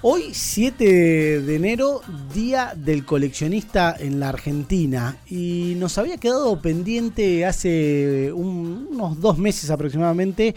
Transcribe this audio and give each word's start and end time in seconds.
Hoy 0.00 0.28
7 0.32 1.40
de 1.40 1.56
enero, 1.56 2.02
Día 2.32 2.72
del 2.76 3.04
Coleccionista 3.04 3.96
en 3.98 4.20
la 4.20 4.28
Argentina. 4.28 5.16
Y 5.28 5.74
nos 5.76 5.98
había 5.98 6.18
quedado 6.18 6.62
pendiente 6.62 7.44
hace 7.44 8.32
unos 8.32 9.20
dos 9.20 9.38
meses 9.38 9.70
aproximadamente 9.70 10.54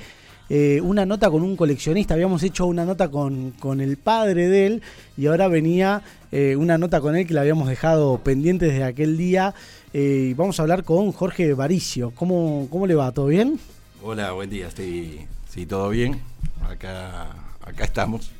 eh, 0.47 0.79
una 0.81 1.07
nota 1.07 1.31
con 1.31 1.41
un 1.41 1.55
coleccionista. 1.55 2.13
Habíamos 2.13 2.43
hecho 2.43 2.67
una 2.67 2.85
nota 2.85 3.09
con, 3.09 3.55
el 3.79 3.97
padre 3.97 4.47
de 4.47 4.67
él 4.67 4.81
y 5.17 5.25
ahora 5.25 5.47
venía 5.47 6.03
eh, 6.31 6.55
una 6.55 6.77
nota 6.77 7.01
con 7.01 7.15
él 7.15 7.25
que 7.25 7.33
la 7.33 7.41
habíamos 7.41 7.67
dejado 7.67 8.19
pendiente 8.19 8.67
desde 8.67 8.83
aquel 8.83 9.17
día. 9.17 9.55
Eh, 9.91 10.27
y 10.29 10.33
vamos 10.35 10.59
a 10.59 10.61
hablar 10.61 10.83
con 10.83 11.11
Jorge 11.13 11.55
Varicio. 11.55 12.11
¿Cómo, 12.11 12.67
¿Cómo 12.69 12.85
le 12.85 12.93
va? 12.93 13.11
¿Todo 13.11 13.25
bien? 13.25 13.59
Hola, 14.03 14.33
buen 14.33 14.51
día. 14.51 14.67
Estoy, 14.67 15.25
sí, 15.49 15.65
todo 15.65 15.89
bien. 15.89 16.21
Acá, 16.69 17.31
acá 17.65 17.85
estamos. 17.85 18.31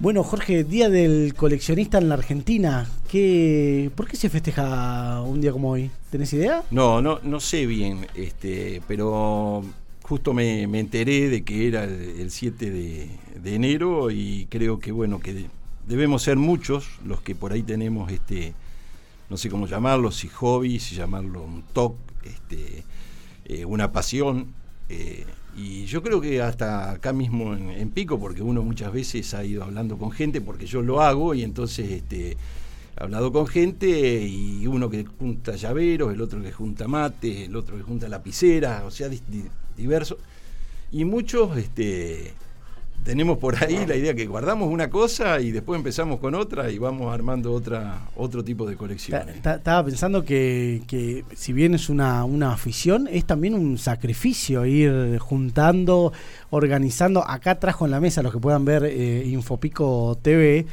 Bueno, 0.00 0.22
Jorge, 0.22 0.62
Día 0.62 0.88
del 0.88 1.34
Coleccionista 1.34 1.98
en 1.98 2.08
la 2.08 2.14
Argentina. 2.14 2.88
¿Qué, 3.10 3.90
¿Por 3.96 4.06
qué 4.06 4.16
se 4.16 4.30
festeja 4.30 5.20
un 5.22 5.40
día 5.40 5.50
como 5.50 5.70
hoy? 5.70 5.90
¿Tenés 6.12 6.32
idea? 6.34 6.62
No, 6.70 7.02
no, 7.02 7.18
no 7.24 7.40
sé 7.40 7.66
bien, 7.66 8.06
este, 8.14 8.80
pero 8.86 9.64
justo 10.02 10.32
me, 10.34 10.62
enteré 10.62 11.28
de 11.28 11.42
que 11.42 11.66
era 11.66 11.82
el, 11.82 12.30
7 12.30 12.70
de, 12.70 13.54
enero 13.54 14.12
y 14.12 14.46
creo 14.48 14.78
que 14.78 14.92
bueno, 14.92 15.18
que 15.18 15.46
debemos 15.88 16.22
ser 16.22 16.36
muchos 16.36 17.00
los 17.04 17.20
que 17.20 17.34
por 17.34 17.50
ahí 17.50 17.64
tenemos 17.64 18.12
este, 18.12 18.54
no 19.28 19.36
sé 19.36 19.50
cómo 19.50 19.66
llamarlo, 19.66 20.12
si 20.12 20.28
hobby, 20.28 20.78
si 20.78 20.94
llamarlo 20.94 21.42
un 21.42 21.64
toc, 21.72 21.96
este, 22.22 22.84
eh, 23.46 23.64
una 23.64 23.90
pasión. 23.90 24.54
Eh, 24.88 25.26
y 25.58 25.86
yo 25.86 26.02
creo 26.04 26.20
que 26.20 26.40
hasta 26.40 26.92
acá 26.92 27.12
mismo 27.12 27.52
en, 27.54 27.90
Pico, 27.90 28.20
porque 28.20 28.42
uno 28.42 28.62
muchas 28.62 28.92
veces 28.92 29.34
ha 29.34 29.44
ido 29.44 29.64
hablando 29.64 29.98
con 29.98 30.12
gente, 30.12 30.40
porque 30.40 30.66
yo 30.66 30.82
lo 30.82 31.02
hago, 31.02 31.34
y 31.34 31.42
entonces 31.42 31.90
este, 31.90 32.32
he 32.32 32.36
hablado 32.96 33.32
con 33.32 33.46
gente, 33.48 34.22
y 34.22 34.66
uno 34.68 34.88
que 34.88 35.04
junta 35.04 35.56
llaveros, 35.56 36.12
el 36.12 36.20
otro 36.20 36.40
que 36.40 36.52
junta 36.52 36.86
mate, 36.86 37.46
el 37.46 37.56
otro 37.56 37.76
que 37.76 37.82
junta 37.82 38.08
lapicera, 38.08 38.84
o 38.86 38.92
sea, 38.92 39.10
diversos. 39.76 40.18
Y 40.92 41.04
muchos 41.04 41.56
este, 41.56 42.34
tenemos 43.08 43.38
por 43.38 43.56
ahí 43.64 43.86
la 43.86 43.96
idea 43.96 44.12
que 44.12 44.26
guardamos 44.26 44.70
una 44.70 44.90
cosa 44.90 45.40
y 45.40 45.50
después 45.50 45.78
empezamos 45.78 46.20
con 46.20 46.34
otra 46.34 46.70
y 46.70 46.76
vamos 46.76 47.10
armando 47.10 47.54
otra, 47.54 48.00
otro 48.14 48.44
tipo 48.44 48.66
de 48.66 48.76
colecciones. 48.76 49.36
Estaba 49.36 49.82
pensando 49.82 50.26
que, 50.26 51.24
si 51.34 51.54
bien 51.54 51.72
es 51.72 51.88
una, 51.88 52.52
afición, 52.52 53.08
es 53.10 53.24
también 53.24 53.54
un 53.54 53.78
sacrificio 53.78 54.66
ir 54.66 55.16
juntando, 55.20 56.12
organizando. 56.50 57.26
Acá 57.26 57.58
trajo 57.58 57.86
en 57.86 57.92
la 57.92 58.00
mesa, 58.00 58.22
los 58.22 58.30
que 58.30 58.40
puedan 58.40 58.66
ver 58.66 58.84
eh, 58.84 59.24
Infopico 59.24 60.18
TV, 60.20 60.66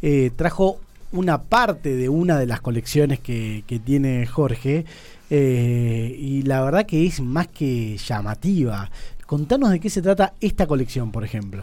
eh, 0.00 0.30
trajo 0.34 0.80
una 1.12 1.42
parte 1.42 1.94
de 1.94 2.08
una 2.08 2.38
de 2.38 2.46
las 2.46 2.62
colecciones 2.62 3.20
que, 3.20 3.64
tiene 3.84 4.26
Jorge. 4.26 4.86
Eh, 5.28 6.16
y 6.18 6.40
la 6.44 6.62
verdad 6.62 6.86
que 6.86 7.04
es 7.04 7.20
más 7.20 7.48
que 7.48 7.98
llamativa. 7.98 8.90
Contanos 9.26 9.70
de 9.70 9.78
qué 9.78 9.90
se 9.90 10.00
trata 10.00 10.32
esta 10.40 10.66
colección, 10.66 11.12
por 11.12 11.22
ejemplo. 11.22 11.62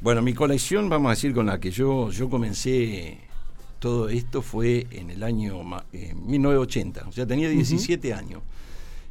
Bueno, 0.00 0.22
mi 0.22 0.34
colección, 0.34 0.88
vamos 0.88 1.08
a 1.08 1.10
decir, 1.10 1.32
con 1.34 1.46
la 1.46 1.58
que 1.58 1.70
yo, 1.70 2.10
yo 2.10 2.28
comencé 2.28 3.18
todo 3.78 4.08
esto 4.08 4.42
fue 4.42 4.86
en 4.90 5.10
el 5.10 5.22
año 5.22 5.62
1980, 5.92 7.06
o 7.08 7.12
sea, 7.12 7.26
tenía 7.26 7.48
17 7.48 8.12
años. 8.12 8.42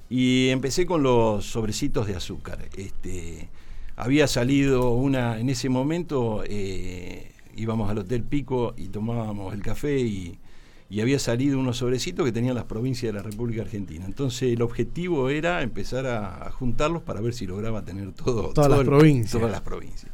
Y 0.09 0.50
empecé 0.50 0.86
con 0.86 1.02
los 1.02 1.45
sobrecitos 1.45 2.08
de 2.08 2.16
azúcar. 2.16 2.69
Este, 2.77 3.47
había 3.95 4.27
salido 4.27 4.92
una, 4.92 5.39
en 5.39 5.50
ese 5.50 5.69
momento 5.69 6.44
eh, 6.45 7.31
íbamos 7.55 7.89
al 7.89 7.99
Hotel 7.99 8.23
Pico 8.23 8.73
y 8.77 8.89
tomábamos 8.89 9.53
el 9.53 9.61
café 9.61 9.99
y, 9.99 10.39
había 11.02 11.20
salido 11.20 11.59
unos 11.59 11.77
sobrecitos 11.77 12.25
que 12.25 12.31
tenían 12.31 12.55
las 12.55 12.66
provincias 12.66 13.11
de 13.11 13.20
la 13.20 13.23
República 13.23 13.64
Argentina. 13.64 14.05
Entonces 14.05 14.53
el 14.53 14.61
objetivo 14.61 15.30
era 15.30 15.61
empezar 15.61 16.08
a, 16.08 16.49
juntarlos 16.52 17.02
para 17.02 17.20
ver 17.20 17.33
si 17.33 17.45
lograba 17.45 17.83
tener 17.83 18.14
todo, 18.14 18.54
todas, 18.54 18.70
las, 18.70 18.86
provincias. 18.86 19.32
todas 19.32 19.52
las 19.52 19.59
provincias. 19.59 20.09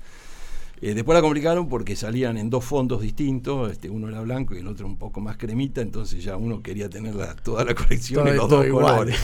Eh, 0.84 0.96
después 0.96 1.16
la 1.16 1.22
complicaron 1.22 1.69
porque 1.69 1.96
salían 1.96 2.38
en 2.38 2.50
dos 2.50 2.66
fondos 2.66 3.02
distintos, 3.02 3.72
este, 3.72 3.88
uno 3.88 4.09
era 4.09 4.22
blanco 4.22 4.56
y 4.56 4.59
el 4.59 4.68
otro 4.68 4.88
un 4.88 4.97
poco 4.97 5.22
más 5.22 5.38
cremita, 5.38 5.80
entonces 5.81 6.24
ya 6.24 6.38
uno 6.38 6.64
quería 6.64 6.90
tener 6.90 7.14
toda 7.44 7.64
la 7.64 7.75
colección 7.75 8.28
en 8.28 8.38
los 8.38 8.50
dos 8.50 8.66
colores. 8.66 9.16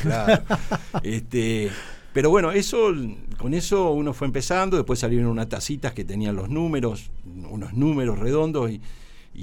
este, 1.03 1.72
pero 2.13 2.29
bueno, 2.29 2.51
eso, 2.51 2.94
con 3.38 3.56
eso 3.56 3.91
uno 3.91 4.13
fue 4.13 4.28
empezando, 4.28 4.78
después 4.78 5.00
salieron 5.00 5.28
unas 5.29 5.50
tacitas 5.50 5.94
que 5.94 6.03
tenían 6.03 6.35
los 6.35 6.47
números, 6.47 7.09
unos 7.25 7.74
números 7.74 8.19
redondos 8.19 8.72
y, 8.72 8.81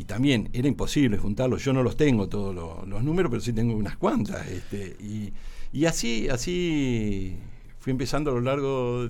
también 0.06 0.50
era 0.52 0.66
imposible 0.66 1.18
juntarlos. 1.18 1.64
Yo 1.64 1.72
no 1.72 1.84
los 1.84 1.96
tengo 1.96 2.28
todos 2.28 2.52
los, 2.52 3.04
números, 3.04 3.30
pero 3.30 3.40
sí 3.40 3.52
tengo 3.52 3.76
unas 3.76 3.96
cuantas. 3.96 4.44
Este, 4.48 4.96
y, 4.98 5.32
y 5.72 5.84
así, 5.84 6.28
así 6.28 7.36
fui 7.78 7.92
empezando 7.92 8.32
a 8.32 8.34
lo 8.34 8.40
largo 8.40 9.08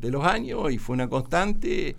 de 0.00 0.10
los 0.12 0.24
años 0.24 0.70
y 0.72 0.78
fue 0.78 0.94
una 0.94 1.08
constante. 1.08 1.96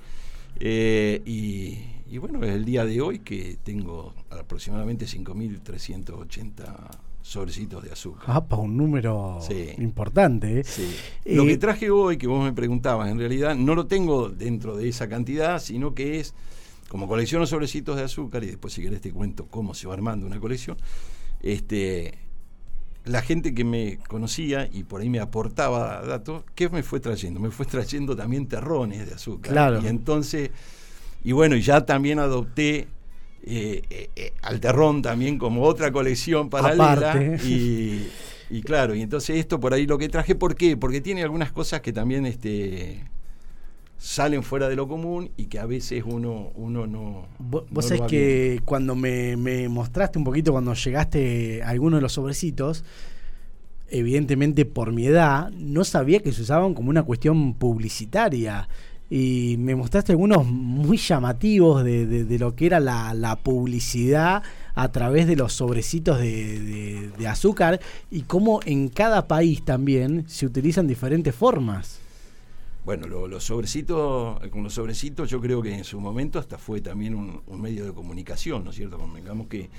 Eh, 0.60 1.22
y, 1.26 2.18
bueno, 2.18 2.44
es 2.44 2.52
el 2.52 2.66
día 2.66 2.86
de 2.86 3.02
hoy 3.02 3.20
que 3.20 3.58
tengo 3.64 4.14
aproximadamente 4.30 5.06
5.380 5.06 6.90
sobrecitos 7.22 7.84
de 7.84 7.92
azúcar. 7.92 8.26
Ah, 8.28 8.46
para 8.46 8.62
un 8.62 8.78
número 8.78 9.40
importante. 9.78 10.60
¿eh? 10.60 10.64
Lo 11.26 11.46
que 11.46 11.58
traje 11.58 11.90
hoy, 11.90 12.18
que 12.18 12.28
vos 12.28 12.44
me 12.44 12.54
preguntabas, 12.54 13.10
en 13.10 13.18
realidad 13.18 13.56
no 13.56 13.76
lo 13.76 13.88
tengo 13.88 14.30
dentro 14.30 14.76
de 14.76 14.90
esa 14.90 15.08
cantidad, 15.08 15.60
sino 15.60 15.96
que 15.96 16.20
es, 16.20 16.34
como 16.90 17.08
colecciono 17.08 17.46
sobrecitos 17.46 17.96
de 17.96 18.04
azúcar, 18.04 18.44
y 18.44 18.48
después 18.48 18.74
si 18.74 18.82
querés 18.82 19.02
te 19.02 19.12
cuento 19.12 19.48
cómo 19.48 19.74
se 19.74 19.88
va 19.88 19.94
armando 19.94 20.28
una 20.28 20.40
colección, 20.40 20.78
este, 21.42 22.14
la 23.06 23.22
gente 23.22 23.54
que 23.54 23.64
me 23.64 23.98
conocía 24.08 24.70
y 24.72 24.84
por 24.84 25.02
ahí 25.02 25.10
me 25.10 25.20
aportaba 25.20 26.02
datos, 26.02 26.44
¿qué 26.56 26.70
me 26.70 26.84
fue 26.84 27.00
trayendo? 27.00 27.40
Me 27.40 27.52
fue 27.52 27.66
trayendo 27.66 28.16
también 28.16 28.48
terrones 28.48 29.08
de 29.08 29.16
azúcar. 29.16 29.52
Claro. 29.52 29.82
Y 29.84 29.88
entonces, 29.88 30.52
y 31.24 31.32
bueno, 31.34 31.56
ya 31.58 31.86
también 31.86 32.20
adopté 32.20 32.88
eh, 33.46 33.82
eh, 33.90 34.10
eh, 34.16 34.34
al 34.42 34.62
terrón 34.62 35.02
también 35.02 35.38
como 35.38 35.64
otra 35.64 35.92
colección 35.92 36.50
paralela. 36.50 37.38
Y, 37.44 38.08
y 38.50 38.62
claro, 38.62 38.96
y 38.96 39.02
entonces 39.02 39.38
esto 39.38 39.60
por 39.60 39.74
ahí 39.74 39.86
lo 39.86 39.98
que 39.98 40.08
traje, 40.08 40.36
¿por 40.36 40.56
qué? 40.56 40.78
Porque 40.78 41.02
tiene 41.02 41.24
algunas 41.24 41.52
cosas 41.52 41.82
que 41.82 41.92
también 41.92 42.26
este, 42.26 43.04
salen 44.04 44.44
fuera 44.44 44.68
de 44.68 44.76
lo 44.76 44.90
común 44.90 45.32
y 45.38 45.46
que 45.46 45.60
a 45.60 45.66
veces 45.66 46.04
uno, 46.06 46.52
uno 46.56 46.86
no. 46.86 47.26
Vos, 47.40 47.86
sabés 47.86 48.02
que 48.10 48.62
cuando 48.66 48.96
me, 48.96 49.38
mostraste 49.70 50.18
un 50.18 50.26
poquito, 50.26 50.52
cuando 50.52 50.74
llegaste 50.74 51.64
a 51.64 51.70
alguno 51.70 51.96
de 51.96 52.02
los 52.02 52.12
sobrecitos, 52.12 52.84
evidentemente 53.90 54.66
por 54.66 54.92
mi 54.92 55.06
edad, 55.06 55.52
no 55.52 55.86
sabía 55.86 56.20
que 56.20 56.34
se 56.34 56.42
usaban 56.42 56.74
como 56.74 56.90
una 56.90 57.04
cuestión 57.04 57.54
publicitaria. 57.54 58.68
Y 59.10 59.56
me 59.60 59.74
mostraste 59.74 60.12
algunos 60.12 60.46
muy 60.46 60.98
llamativos 60.98 61.86
de, 61.86 62.38
lo 62.38 62.56
que 62.56 62.66
era 62.66 62.82
la, 62.82 63.40
publicidad 63.42 64.44
a 64.76 64.92
través 64.92 65.28
de 65.28 65.38
los 65.38 65.54
sobrecitos 65.54 66.20
de, 66.20 67.10
de 67.18 67.28
azúcar 67.28 67.80
y 68.12 68.24
cómo 68.24 68.60
en 68.66 68.90
cada 68.90 69.30
país 69.30 69.64
también 69.64 70.26
se 70.28 70.46
utilizan 70.46 70.88
diferentes 70.88 71.34
formas. 71.34 72.03
Bueno, 72.86 73.08
los 73.08 73.46
sobrecitos, 73.46 74.40
con 74.50 74.64
los 74.64 74.74
sobrecitos 74.74 75.30
yo 75.30 75.40
creo 75.40 75.62
que 75.62 75.74
en 75.74 75.86
su 75.86 76.02
momento 76.02 76.38
hasta 76.38 76.58
fue 76.58 76.82
también 76.82 77.16
un, 77.16 77.62
medio 77.62 77.86
de 77.86 77.94
comunicación, 77.94 78.66
¿no 78.66 78.72
es 78.72 78.76
cierto? 78.76 79.00
Digamos 79.16 79.48
que, 79.48 79.70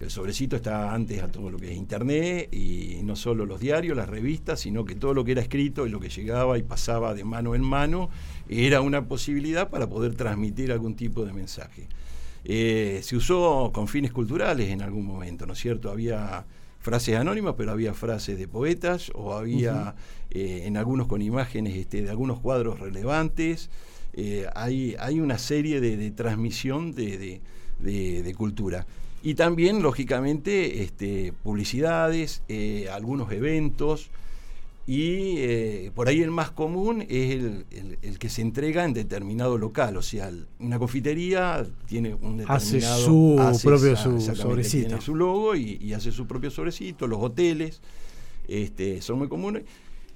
el 0.00 0.10
sobrecito 0.10 0.56
está 0.56 0.94
antes 0.94 1.22
a 1.22 1.28
todo 1.30 1.50
lo 1.50 1.58
que 1.58 1.72
es 1.72 1.76
internet 1.76 2.48
y 2.54 3.00
no 3.02 3.16
solo 3.16 3.44
los 3.44 3.60
diarios, 3.60 3.94
las 3.94 4.08
revistas, 4.08 4.60
sino 4.60 4.86
que 4.86 4.94
todo 4.94 5.12
lo 5.12 5.26
que 5.26 5.32
era 5.32 5.42
escrito 5.42 5.86
y 5.86 5.90
lo 5.90 6.00
que 6.00 6.08
llegaba 6.08 6.56
y 6.56 6.62
pasaba 6.62 7.12
de 7.12 7.22
mano 7.22 7.54
en 7.54 7.60
mano 7.60 8.08
era 8.48 8.80
una 8.80 9.06
posibilidad 9.06 9.68
para 9.68 9.90
poder 9.90 10.14
transmitir 10.14 10.72
algún 10.72 10.96
tipo 10.96 11.26
de 11.26 11.34
mensaje. 11.34 11.86
Eh, 12.44 13.00
se 13.02 13.14
usó 13.14 13.72
con 13.74 13.88
fines 13.88 14.10
culturales 14.10 14.70
en 14.70 14.80
algún 14.80 15.04
momento, 15.04 15.44
¿no 15.44 15.52
es 15.52 15.58
cierto? 15.58 15.90
Había 15.90 16.46
frases 16.80 17.16
anónimas, 17.16 17.54
pero 17.56 17.70
había 17.70 17.94
frases 17.94 18.38
de 18.38 18.48
poetas 18.48 19.12
o 19.14 19.34
había 19.34 19.94
eh, 20.30 20.62
en 20.64 20.76
algunos 20.76 21.06
con 21.06 21.22
imágenes 21.22 21.76
este, 21.76 22.02
de 22.02 22.10
algunos 22.10 22.40
cuadros 22.40 22.80
relevantes. 22.80 23.70
Eh, 24.14 24.46
hay, 24.54 24.96
hay, 24.98 25.20
una 25.20 25.38
serie 25.38 25.80
de, 25.80 26.10
transmisión 26.10 26.94
de, 26.94 27.40
cultura. 28.36 28.86
Y 29.22 29.34
también, 29.34 29.82
lógicamente, 29.82 30.82
este, 30.82 31.32
publicidades, 31.44 32.42
eh, 32.48 32.88
algunos 32.90 33.30
eventos. 33.30 34.10
Y 34.90 35.36
eh, 35.38 35.92
por 35.94 36.08
ahí 36.08 36.20
el 36.20 36.32
más 36.32 36.50
común 36.50 37.06
es 37.08 37.40
el, 37.70 38.18
que 38.18 38.28
se 38.28 38.42
entrega 38.42 38.84
en 38.84 38.92
determinado 38.92 39.56
local, 39.56 39.96
o 39.96 40.02
sea, 40.02 40.32
una 40.58 40.80
confitería 40.80 41.64
tiene 41.86 42.12
un 42.14 42.38
determinado... 42.38 42.56
Hace 42.56 42.80
su 42.80 43.36
propio 43.62 43.96
sobrecito. 43.96 44.88
Tiene 44.88 45.00
su 45.00 45.14
logo 45.14 45.54
y, 45.54 45.92
hace 45.92 46.10
su 46.10 46.26
propio 46.26 46.50
sobrecito, 46.50 47.06
los 47.06 47.20
hoteles 47.22 47.80
este, 48.48 49.00
son 49.00 49.18
muy 49.20 49.28
comunes. 49.28 49.62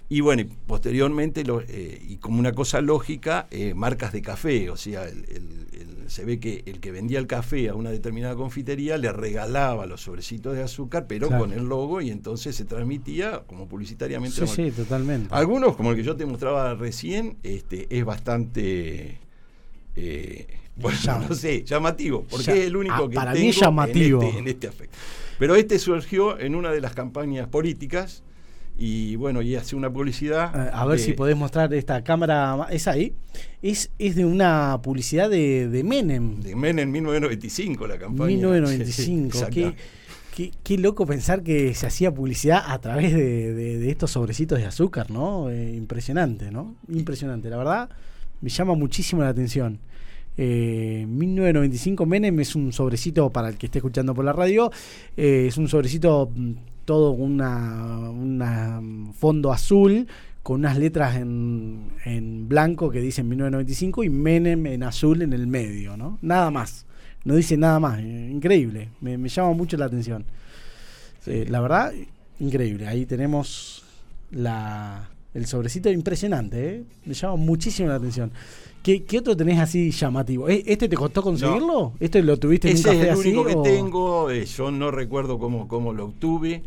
Y 0.08 0.20
bueno, 0.20 0.42
y 0.42 0.44
posteriormente, 0.44 1.44
lo, 1.44 1.60
eh, 1.62 2.00
y 2.06 2.16
como 2.18 2.38
una 2.38 2.52
cosa 2.52 2.80
lógica, 2.80 3.46
eh, 3.50 3.72
marcas 3.74 4.12
de 4.12 4.20
café. 4.22 4.68
O 4.70 4.76
sea, 4.76 5.04
el- 5.08 5.24
el- 5.30 5.66
el- 5.80 6.10
se 6.10 6.26
ve 6.26 6.38
que 6.38 6.62
el 6.66 6.78
que 6.80 6.92
vendía 6.92 7.18
el 7.18 7.26
café 7.26 7.70
a 7.70 7.74
una 7.74 7.90
determinada 7.90 8.36
confitería 8.36 8.98
le 8.98 9.10
regalaba 9.10 9.86
los 9.86 10.02
sobrecitos 10.02 10.54
de 10.54 10.62
azúcar, 10.62 11.06
pero 11.08 11.28
Claro. 11.28 11.44
con 11.44 11.52
el 11.54 11.64
logo, 11.64 12.02
y 12.02 12.10
entonces 12.10 12.54
se 12.54 12.66
transmitía 12.66 13.40
como 13.46 13.66
publicitariamente. 13.66 14.46
Sí, 14.46 14.66
sí, 14.66 14.70
totalmente. 14.70 15.28
algunos, 15.34 15.74
como 15.76 15.90
el 15.92 15.96
que 15.96 16.02
yo 16.02 16.14
te 16.14 16.26
mostraba 16.26 16.74
recién, 16.74 17.38
este, 17.42 17.86
es 17.96 18.04
bastante, 18.04 19.18
eh, 19.96 20.46
bueno, 20.76 20.98
Llama- 21.02 21.26
no 21.30 21.34
sé, 21.34 21.64
llamativo, 21.64 22.24
porque 22.28 22.52
es 22.52 22.66
el 22.66 22.76
único 22.76 22.94
ah, 23.04 23.08
que 23.08 23.14
para 23.14 23.32
mí 23.32 23.38
tengo 23.40 23.52
llamativo. 23.52 24.20
En, 24.22 24.28
este, 24.28 24.38
en 24.40 24.48
este 24.48 24.68
aspecto. 24.68 24.98
Pero 25.38 25.54
este 25.56 25.78
surgió 25.78 26.38
en 26.38 26.54
una 26.54 26.70
de 26.70 26.80
las 26.82 26.92
campañas 26.94 27.48
políticas 27.48 28.22
y 28.76 29.14
bueno, 29.16 29.40
y 29.42 29.54
hace 29.54 29.76
una 29.76 29.92
publicidad. 29.92 30.52
Eh, 30.66 30.70
A 30.72 30.84
ver 30.86 30.98
de- 30.98 31.04
si 31.04 31.12
podés 31.12 31.36
mostrar 31.36 31.72
esta 31.74 32.02
cámara. 32.02 32.66
¿Es 32.70 32.88
ahí? 32.88 33.14
Es, 33.62 33.90
es 33.98 34.16
de 34.16 34.24
una 34.24 34.80
publicidad 34.82 35.30
de, 35.30 35.68
de 35.68 35.84
Menem. 35.84 36.40
De 36.40 36.56
Menem 36.56 36.88
en 36.88 36.92
1995 36.92 37.86
la 37.86 37.98
campaña. 37.98 38.28
1995. 38.28 39.38
Sí, 39.46 39.50
qué, 39.52 39.74
qué, 40.34 40.50
qué 40.64 40.78
loco 40.78 41.06
pensar 41.06 41.44
que 41.44 41.72
se 41.74 41.86
hacía 41.86 42.12
publicidad 42.12 42.64
a 42.66 42.80
través 42.80 43.12
de, 43.14 43.54
de- 43.54 43.90
estos 43.90 44.10
sobrecitos 44.10 44.58
de 44.58 44.66
azúcar, 44.66 45.08
¿no? 45.10 45.48
Eh, 45.50 45.74
impresionante, 45.76 46.50
¿no? 46.50 46.74
Impresionante. 46.88 47.48
La 47.50 47.56
verdad, 47.58 47.88
me 48.40 48.48
llama 48.50 48.74
muchísimo 48.74 49.22
la 49.22 49.28
atención. 49.28 49.78
Eh, 50.36 51.06
1995 51.08 52.06
Menem 52.06 52.40
es 52.40 52.56
un 52.56 52.72
sobrecito 52.72 53.30
para 53.30 53.48
el 53.48 53.56
que 53.56 53.66
esté 53.66 53.78
escuchando 53.78 54.12
por 54.14 54.24
la 54.24 54.32
radio. 54.32 54.72
eh, 55.16 55.44
es 55.48 55.56
un 55.56 55.68
sobrecito 55.68 56.28
mm, 56.34 56.52
todo 56.84 57.10
una, 57.12 58.10
una 58.10 58.80
mm, 58.80 59.12
fondo 59.14 59.52
azul 59.52 60.06
con 60.42 60.60
unas 60.60 60.76
letras 60.78 61.16
en, 61.16 61.90
en 62.04 62.48
blanco 62.48 62.90
que 62.90 63.00
dicen 63.00 63.28
1995 63.28 64.04
y 64.04 64.10
Menem 64.10 64.66
en 64.66 64.82
azul 64.82 65.22
en 65.22 65.32
el 65.32 65.46
medio, 65.46 65.96
¿no? 65.96 66.18
Nada 66.20 66.50
más. 66.50 66.86
No 67.24 67.34
dice 67.34 67.56
nada 67.56 67.80
más. 67.80 68.00
eh, 68.00 68.30
increíble. 68.30 68.90
Me, 69.00 69.16
me 69.16 69.28
llama 69.28 69.52
mucho 69.54 69.76
la 69.76 69.86
atención. 69.86 70.24
Sí. 71.20 71.30
Eh, 71.30 71.46
la 71.48 71.60
verdad, 71.60 71.92
increíble. 72.40 72.86
Ahí 72.86 73.06
tenemos 73.06 73.84
la, 74.30 75.08
el 75.34 75.46
sobrecito 75.46 75.90
impresionante. 75.90 76.68
¿eh? 76.76 76.84
Me 77.04 77.14
llama 77.14 77.36
muchísimo 77.36 77.88
la 77.88 77.96
atención. 77.96 78.32
¿Qué, 78.82 79.02
qué 79.04 79.18
otro 79.18 79.36
tenés 79.36 79.58
así 79.58 79.90
llamativo? 79.90 80.48
¿Eh, 80.48 80.62
¿Este 80.66 80.88
te 80.88 80.96
costó 80.96 81.22
conseguirlo? 81.22 81.94
¿Este 82.00 82.22
lo 82.22 82.38
tuviste 82.38 82.68
en 82.68 82.74
un 82.74 82.80
Ese 82.80 82.88
café 82.88 82.98
es 83.00 83.04
el 83.04 83.10
así? 83.10 83.28
único 83.28 83.44
que 83.46 83.54
o- 83.56 83.62
tengo, 83.62 84.30
eh, 84.30 84.44
yo 84.44 84.70
no 84.70 84.90
recuerdo 84.90 85.38
cómo, 85.38 85.66
cómo 85.68 85.92
lo 85.92 86.06
obtuve, 86.06 86.62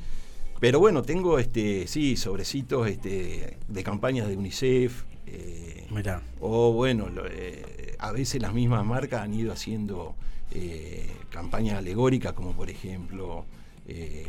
pero 0.59 0.79
bueno, 0.79 1.03
tengo 1.03 1.37
este, 1.39 1.87
sí, 1.87 2.17
sobrecitos 2.17 2.87
este, 2.87 3.57
de 3.67 3.83
campañas 3.83 4.27
de 4.27 4.35
UNICEF, 4.35 5.03
eh, 5.27 5.85
Mirá. 5.91 6.23
o 6.39 6.73
bueno, 6.73 7.07
lo- 7.09 7.27
eh, 7.27 7.95
a 7.99 8.11
veces 8.11 8.41
las 8.41 8.53
mismas 8.53 8.83
marcas 8.85 9.21
han 9.21 9.33
ido 9.33 9.53
haciendo 9.53 10.15
eh, 10.51 11.07
campañas 11.29 11.77
alegóricas, 11.77 12.33
como 12.33 12.53
por 12.53 12.69
ejemplo 12.69 13.45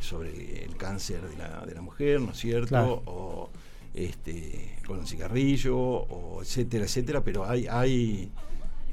sobre 0.00 0.64
el 0.64 0.76
cáncer 0.76 1.20
de 1.23 1.37
la, 1.37 1.67
de 1.67 1.75
la 1.75 1.81
mujer, 1.82 2.20
¿no 2.20 2.31
es 2.31 2.38
cierto? 2.38 2.69
Claro. 2.69 3.02
O 3.06 3.50
este, 4.06 4.76
con 4.86 5.00
el 5.00 5.06
cigarrillo, 5.06 5.76
o 5.78 6.42
etcétera, 6.42 6.84
etcétera, 6.84 7.22
pero 7.22 7.44
hay, 7.44 7.66
hay 7.66 8.30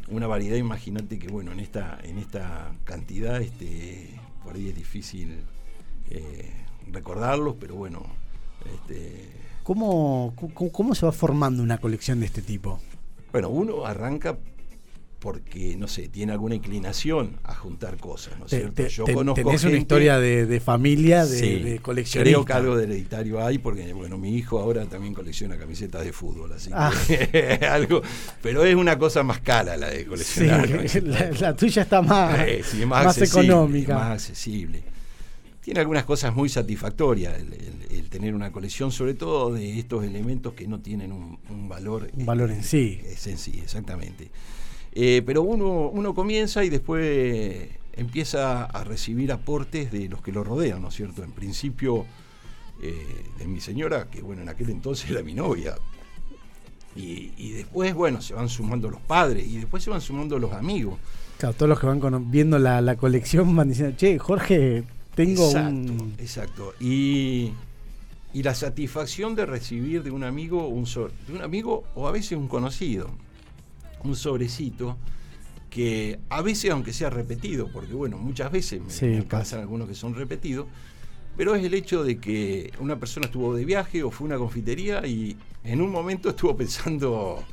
una 0.07 0.28
variedad, 0.28 0.57
imagínate 0.57 1.19
que 1.19 1.28
bueno, 1.28 1.52
en 1.52 1.60
esta, 1.60 2.00
en 2.04 2.18
esta 2.18 2.74
cantidad, 2.84 3.42
este, 3.42 4.10
por 4.44 4.56
ahí 4.56 4.69
es 4.69 4.75
difícil 4.75 5.44
eh, 6.10 6.52
recordarlos, 6.92 7.56
pero 7.60 7.75
bueno, 7.75 8.04
este, 8.74 9.30
¿Cómo, 9.63 10.34
cómo, 10.36 10.72
cómo 10.72 10.96
se 10.96 11.06
va 11.06 11.12
formando 11.12 11.63
una 11.63 11.80
colección 11.80 12.19
de 12.19 12.28
este 12.28 12.42
tipo? 12.42 12.80
bueno, 13.31 13.50
uno 13.50 13.86
arranca 13.86 14.38
porque, 15.25 15.75
no 15.75 15.88
sé, 15.88 16.07
tiene 16.07 16.33
alguna 16.33 16.54
inclinación 16.54 17.31
a 17.45 17.56
juntar 17.56 17.98
cosas, 17.98 18.38
¿no 18.38 18.45
es 18.45 18.51
cierto? 18.51 18.74
te- 18.83 18.89
Yo 18.89 19.06
te- 19.06 19.13
conozco 19.16 19.42
tenés 19.44 19.63
una 19.63 19.75
historia 19.75 20.19
de, 20.19 20.45
de 20.45 20.60
familia, 20.60 21.25
de, 21.25 21.39
Sí, 21.39 21.60
de 21.63 21.80
coleccionista. 21.80 22.22
Creo 22.30 22.45
que 22.45 22.54
algo 22.54 22.77
de 22.77 22.83
hereditario 22.83 23.44
hay, 23.44 23.57
porque 23.57 23.92
bueno, 23.94 24.19
mi 24.19 24.36
hijo 24.38 24.60
ahora 24.60 24.86
también 24.86 25.16
colecciona 25.16 25.57
camisetas 25.57 26.06
de 26.06 26.13
fútbol, 26.13 26.54
así 26.54 26.69
Ah. 26.72 26.92
que 27.07 27.66
algo, 27.72 28.04
pero 28.44 28.63
es 28.63 28.75
una 28.75 29.00
cosa 29.00 29.24
más 29.24 29.39
cara 29.39 29.75
la 29.77 29.89
de 29.89 30.01
Sí, 30.01 30.06
coleccionar. 30.06 30.69
la, 31.06 31.31
la 31.31 31.56
tuya 31.56 31.81
está 31.81 32.04
más, 32.04 32.39
Eh, 32.48 32.62
sí, 32.63 32.86
más, 32.86 33.18
económica. 33.19 33.95
Más 33.95 34.12
accesible. 34.12 34.83
Tiene 35.60 35.80
algunas 35.80 36.04
cosas 36.04 36.36
muy 36.36 36.50
satisfactorias 36.50 37.39
el, 37.39 37.51
el- 37.51 37.98
el 37.98 38.10
tener 38.12 38.36
una 38.36 38.51
colección, 38.51 38.92
sobre 38.92 39.16
todo 39.16 39.51
de 39.56 39.80
estos 39.80 40.04
elementos 40.04 40.54
que 40.54 40.68
no 40.68 40.81
tienen 40.81 41.12
un, 41.12 41.39
un 41.50 41.68
valor. 41.68 42.12
Un 42.13 42.27
valor 42.27 42.51
en 42.51 42.63
sí. 42.63 43.01
Es 43.04 43.25
en 43.25 43.39
sí, 43.39 43.60
exactamente. 43.63 44.30
Eh, 44.96 45.22
pero 45.26 45.44
uno, 45.44 45.90
uno 45.90 46.14
comienza 46.14 46.64
y 46.64 46.70
después 46.70 47.70
empieza 47.94 48.64
a 48.64 48.84
recibir 48.86 49.32
aportes 49.32 49.92
de 49.92 50.08
los 50.08 50.22
que 50.22 50.32
lo 50.32 50.44
rodean, 50.44 50.82
¿no 50.82 50.88
es 50.88 50.96
cierto? 50.96 51.22
En 51.24 51.32
principio, 51.32 52.06
eh, 52.82 53.26
de 53.38 53.46
mi 53.46 53.60
señora, 53.60 54.10
que 54.10 54.22
bueno, 54.22 54.42
en 54.42 54.50
aquel 54.50 54.70
entonces 54.70 55.10
era 55.10 55.22
mi 55.22 55.34
novia. 55.34 55.76
Y, 56.96 57.34
y 57.38 57.52
después, 57.52 57.94
bueno, 57.94 58.22
se 58.22 58.34
van 58.34 58.48
sumando 58.48 58.90
los 58.90 59.02
padres 59.02 59.46
y 59.46 59.58
después 59.58 59.84
se 59.84 59.90
van 59.90 60.00
sumando 60.00 60.40
los 60.40 60.54
amigos. 60.54 60.98
Claro, 61.38 61.54
todos 61.56 61.70
los 61.70 61.80
que 61.80 61.88
van 61.88 62.32
viendo 62.32 62.58
la, 62.58 62.80
la 62.80 62.96
colección 62.96 63.54
van 63.54 63.68
diciendo, 63.68 63.98
che, 63.98 64.18
Jorge, 64.18 64.86
tengo 65.14 65.46
exacto, 65.46 65.70
un... 65.70 66.16
Exacto. 66.18 66.74
Y, 66.80 67.52
y 68.34 68.44
la 68.44 68.56
satisfacción 68.56 69.36
de 69.36 69.46
recibir 69.46 70.04
de 70.04 70.12
un 70.12 70.24
amigo, 70.24 70.70
un 70.70 70.86
de 70.86 71.34
un 71.34 71.42
amigo 71.42 71.84
o 71.96 72.08
a 72.08 72.12
veces 72.12 72.38
un 72.38 72.48
conocido, 72.48 73.10
un 74.06 74.16
sobrecito 74.16 74.98
que 75.69 76.19
a 76.30 76.42
veces, 76.42 76.72
aunque 76.72 76.94
sea 76.94 77.10
repetido, 77.10 77.68
porque 77.72 77.94
bueno, 77.94 78.18
muchas 78.18 78.52
veces 78.52 78.81
me, 78.81 78.90
Sí, 78.90 79.06
me 79.07 79.24
pasan 79.24 79.60
algunos 79.60 79.88
que 79.88 79.96
son 79.96 80.16
repetidos, 80.16 80.68
pero 81.36 81.54
es 81.54 81.66
el 81.66 81.74
hecho 81.74 82.04
de 82.04 82.18
que 82.18 82.72
una 82.80 82.98
persona 82.98 83.25
estuvo 83.25 83.54
de 83.54 83.66
viaje 83.66 84.04
o 84.04 84.10
fue 84.10 84.25
a 84.25 84.28
una 84.30 84.38
confitería 84.38 85.06
y 85.06 85.36
en 85.63 85.81
un 85.81 85.92
momento 85.92 86.30
estuvo 86.30 86.56
pensando 86.56 87.44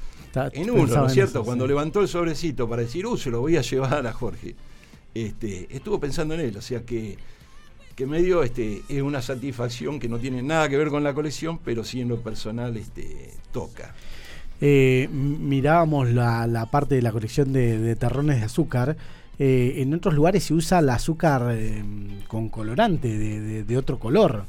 en 0.52 0.70
uno, 0.70 0.86
¿no 0.86 1.06
es 1.06 1.12
cierto? 1.12 1.40
eso, 1.40 1.44
Cuando 1.44 1.64
sí. 1.64 1.68
levantó 1.68 2.00
el 2.00 2.08
sobrecito 2.08 2.68
para 2.68 2.82
decir, 2.82 3.06
uh, 3.06 3.16
se 3.16 3.30
lo 3.30 3.40
voy 3.40 3.56
a 3.56 3.62
llevar 3.62 4.06
a 4.06 4.12
Jorge, 4.12 4.54
este, 5.14 5.66
estuvo 5.74 5.98
pensando 5.98 6.34
en 6.34 6.40
él, 6.40 6.56
o 6.56 6.62
sea 6.62 6.84
que, 6.84 7.18
que 7.96 8.06
medio 8.06 8.42
este, 8.42 8.82
es 8.88 9.02
una 9.02 9.20
satisfacción 9.20 9.98
que 9.98 10.08
no 10.08 10.18
tiene 10.18 10.42
nada 10.42 10.68
que 10.68 10.76
ver 10.76 10.88
con 10.88 11.02
la 11.02 11.12
colección, 11.12 11.58
pero 11.58 11.84
sí 11.84 12.00
en 12.00 12.08
lo 12.08 12.20
personal 12.20 12.76
este, 12.76 13.34
toca. 13.52 13.94
Eh, 14.64 15.08
mirábamos 15.10 16.08
la, 16.10 16.46
la 16.46 16.66
parte 16.66 16.94
de 16.94 17.02
la 17.02 17.10
colección 17.10 17.52
de, 17.52 17.78
de 17.78 17.96
terrones 17.96 18.38
de 18.38 18.44
azúcar. 18.46 18.96
Eh, 19.38 19.74
en 19.82 19.92
otros 19.92 20.14
lugares 20.14 20.44
se 20.44 20.54
usa 20.54 20.78
el 20.78 20.88
azúcar 20.88 21.48
eh, 21.50 21.82
con 22.28 22.48
colorante 22.48 23.08
de, 23.18 23.40
de- 23.40 23.64
de 23.64 23.76
otro 23.76 23.98
color. 23.98 24.44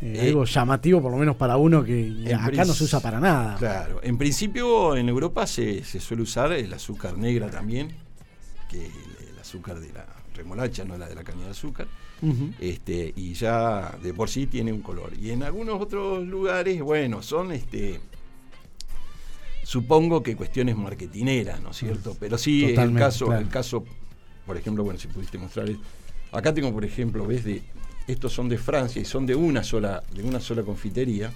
Eh, 0.00 0.28
algo 0.28 0.44
llamativo, 0.44 1.02
por 1.02 1.10
lo 1.10 1.18
menos 1.18 1.34
para 1.34 1.56
uno 1.56 1.82
que 1.82 2.32
acá 2.32 2.64
no 2.64 2.72
se 2.72 2.84
usa 2.84 3.00
para 3.00 3.18
nada. 3.18 3.56
Claro, 3.58 3.98
en 4.04 4.16
principio 4.16 4.94
en 4.96 5.08
Europa 5.08 5.44
se, 5.44 5.82
se 5.82 5.98
suele 5.98 6.22
usar 6.22 6.52
el 6.52 6.72
azúcar 6.72 7.18
negra 7.18 7.50
también, 7.50 7.88
que 8.70 8.86
el, 8.86 8.92
el 9.32 9.38
azúcar 9.40 9.80
de 9.80 9.92
la 9.92 10.06
remolacha, 10.36 10.84
no 10.84 10.96
la 10.96 11.08
de 11.08 11.16
la 11.16 11.24
caña 11.24 11.46
de 11.46 11.50
azúcar. 11.50 11.88
Este, 12.60 13.12
y 13.16 13.34
ya 13.34 13.96
de 14.00 14.14
por 14.14 14.28
sí 14.28 14.46
tiene 14.46 14.72
un 14.72 14.82
color. 14.82 15.10
Y 15.20 15.30
en 15.30 15.42
algunos 15.42 15.80
otros 15.80 16.24
lugares, 16.24 16.80
bueno, 16.80 17.20
son 17.22 17.50
este 17.50 17.98
supongo 19.68 20.22
que 20.22 20.34
cuestiones 20.34 20.78
marketineras, 20.78 21.60
¿no 21.60 21.72
es 21.72 21.76
cierto? 21.76 22.16
Pero 22.18 22.38
sí 22.38 22.64
el 22.64 22.70
Totalmente, 22.70 23.00
caso, 23.00 23.26
claro. 23.26 23.42
el 23.42 23.48
caso, 23.50 23.84
por 24.46 24.56
ejemplo, 24.56 24.82
bueno, 24.82 24.98
si 24.98 25.08
pudiste 25.08 25.36
mostrar 25.36 25.68
acá 26.32 26.54
tengo 26.54 26.72
por 26.72 26.86
ejemplo, 26.86 27.26
ves 27.26 27.44
de 27.44 27.62
estos 28.06 28.32
son 28.32 28.48
de 28.48 28.56
Francia 28.56 29.02
y 29.02 29.04
son 29.04 29.26
de 29.26 29.34
una 29.34 29.62
sola, 29.62 30.02
de 30.14 30.22
una 30.22 30.40
sola 30.40 30.62
confitería. 30.62 31.30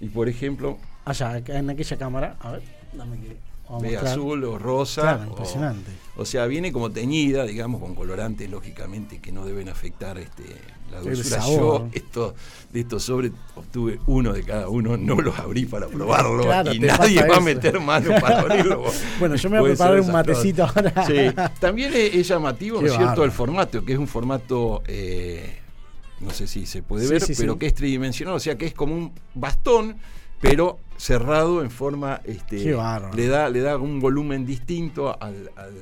Y 0.00 0.08
por 0.08 0.28
ejemplo, 0.28 0.78
Allá, 1.04 1.34
acá 1.34 1.56
en 1.56 1.70
aquella 1.70 1.96
cámara. 1.96 2.36
A 2.40 2.50
ver, 2.50 2.62
dame 2.92 3.16
que. 3.20 3.36
Ve 3.80 3.90
mostrar. 3.92 4.06
azul 4.12 4.44
o 4.44 4.58
rosa. 4.58 5.02
Claro, 5.02 5.22
o- 5.22 5.26
impresionante. 5.30 5.90
O 6.18 6.24
sea, 6.24 6.46
viene 6.46 6.72
como 6.72 6.90
teñida, 6.90 7.44
digamos, 7.44 7.80
con 7.80 7.94
colorantes, 7.94 8.48
lógicamente, 8.50 9.18
que 9.20 9.32
no 9.32 9.44
deben 9.44 9.68
afectar 9.68 10.16
este, 10.16 10.44
la 10.90 11.00
dulzura. 11.00 11.40
Yo, 11.46 11.88
esto, 11.92 12.34
de 12.72 12.80
estos 12.80 13.02
sobres, 13.02 13.32
obtuve 13.54 14.00
uno 14.06 14.32
de 14.32 14.42
cada 14.42 14.68
uno, 14.70 14.96
no 14.96 15.16
los 15.16 15.38
abrí 15.38 15.66
para 15.66 15.88
probarlo 15.88 16.44
Claro, 16.44 16.72
y 16.72 16.78
nadie 16.78 17.22
va 17.28 17.36
a 17.36 17.40
meter 17.40 17.78
mano 17.80 18.12
para 18.18 18.40
abrirlo. 18.40 18.84
Bueno, 19.18 19.36
yo 19.36 19.50
me 19.50 19.60
voy 19.60 19.72
a 19.72 19.74
preparar 19.74 20.00
un 20.00 20.10
matecito 20.12 20.64
ahora. 20.64 21.06
Sí, 21.06 21.14
también 21.60 21.92
es, 21.92 22.14
es 22.14 22.28
llamativo, 22.28 22.80
¿no 22.80 22.86
es 22.86 22.94
cierto?, 22.94 23.22
el 23.22 23.30
formato, 23.32 23.84
que 23.84 23.92
es 23.92 23.98
un 23.98 24.08
formato, 24.08 24.82
eh, 24.86 25.58
no 26.20 26.30
sé 26.30 26.46
si 26.46 26.64
se 26.64 26.82
puede 26.82 27.04
Sí, 27.04 27.12
ver, 27.12 27.20
sí, 27.22 27.34
pero 27.36 27.58
que 27.58 27.66
es 27.66 27.74
tridimensional, 27.74 28.34
o 28.36 28.40
sea, 28.40 28.56
que 28.56 28.64
es 28.64 28.72
como 28.72 28.94
un 28.94 29.12
bastón, 29.34 29.96
pero 30.48 30.78
cerrado 30.96 31.62
en 31.62 31.70
forma, 31.70 32.20
este, 32.24 32.58
le 33.14 33.26
da, 33.26 33.48
le 33.50 33.60
da 33.60 33.76
un 33.76 34.00
volumen 34.00 34.46
distinto 34.46 35.10
al, 35.20 35.50
al, 35.56 35.72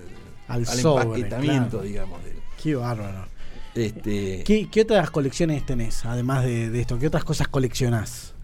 Al 0.49 0.61
al 0.61 0.67
sobre, 0.67 1.05
empaquetamiento, 1.05 1.71
claro. 1.71 1.85
digamos. 1.85 2.25
del- 2.25 2.35
Qué 2.63 2.75
bárbaro. 2.75 3.27
este, 3.75 4.43
¿Qué, 4.45 4.69
qué 4.71 4.81
otras 4.83 5.11
colecciones 5.11 5.65
tenés, 5.67 6.05
además 6.05 6.45
de, 6.45 6.71
de 6.71 6.81
esto? 6.81 6.99
¿Qué 6.99 7.07
otras 7.07 7.25
cosas 7.25 7.49
coleccionás? 7.49 8.35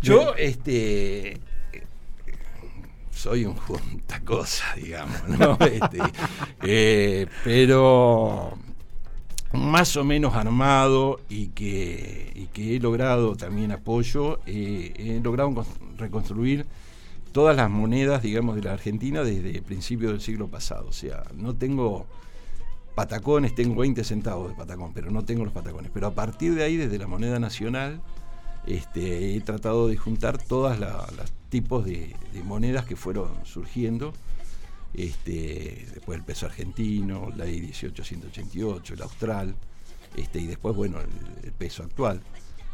Yo, 0.00 0.34
este. 0.36 1.40
Soy 3.10 3.44
un 3.46 3.56
junta 3.56 4.20
cosa, 4.20 4.64
digamos, 4.76 5.28
¿no? 5.28 5.58
Este, 5.66 5.98
eh, 6.62 7.26
pero 7.42 8.56
más 9.52 9.96
o 9.96 10.04
menos 10.04 10.34
armado 10.34 11.20
y 11.28 11.48
que, 11.48 12.32
y 12.34 12.46
que 12.46 12.76
he 12.76 12.80
logrado 12.80 13.36
también 13.36 13.72
apoyo, 13.72 14.40
eh, 14.46 14.92
he 14.96 15.20
logrado 15.20 15.64
reconstruir 15.96 16.66
todas 17.32 17.56
las 17.56 17.70
monedas, 17.70 18.22
digamos, 18.22 18.56
de 18.56 18.62
la 18.62 18.72
Argentina 18.72 19.22
desde 19.22 19.62
principios 19.62 20.12
del 20.12 20.20
siglo 20.20 20.48
pasado. 20.48 20.88
O 20.88 20.92
sea, 20.92 21.22
no 21.34 21.54
tengo 21.54 22.06
patacones, 22.94 23.54
tengo 23.54 23.80
20 23.80 24.02
centavos 24.02 24.48
de 24.48 24.56
patacón, 24.56 24.92
pero 24.92 25.10
no 25.10 25.24
tengo 25.24 25.44
los 25.44 25.52
patacones. 25.52 25.90
Pero 25.94 26.08
a 26.08 26.14
partir 26.14 26.54
de 26.54 26.64
ahí, 26.64 26.76
desde 26.76 26.98
la 26.98 27.06
moneda 27.06 27.38
nacional, 27.38 28.00
este, 28.66 29.36
he 29.36 29.40
tratado 29.40 29.88
de 29.88 29.96
juntar 29.96 30.36
todos 30.42 30.78
los 30.78 31.32
tipos 31.48 31.84
de, 31.84 32.14
monedas 32.44 32.84
que 32.84 32.96
fueron 32.96 33.28
surgiendo. 33.44 34.12
Este, 34.94 35.86
después 35.94 36.18
el 36.18 36.24
peso 36.24 36.46
argentino, 36.46 37.30
la 37.36 37.44
ley 37.44 37.60
1888, 37.60 38.94
el 38.94 39.02
austral, 39.02 39.54
este, 40.16 40.40
y 40.40 40.46
después, 40.46 40.74
bueno, 40.74 40.98
el, 41.00 41.52
peso 41.52 41.82
actual. 41.82 42.20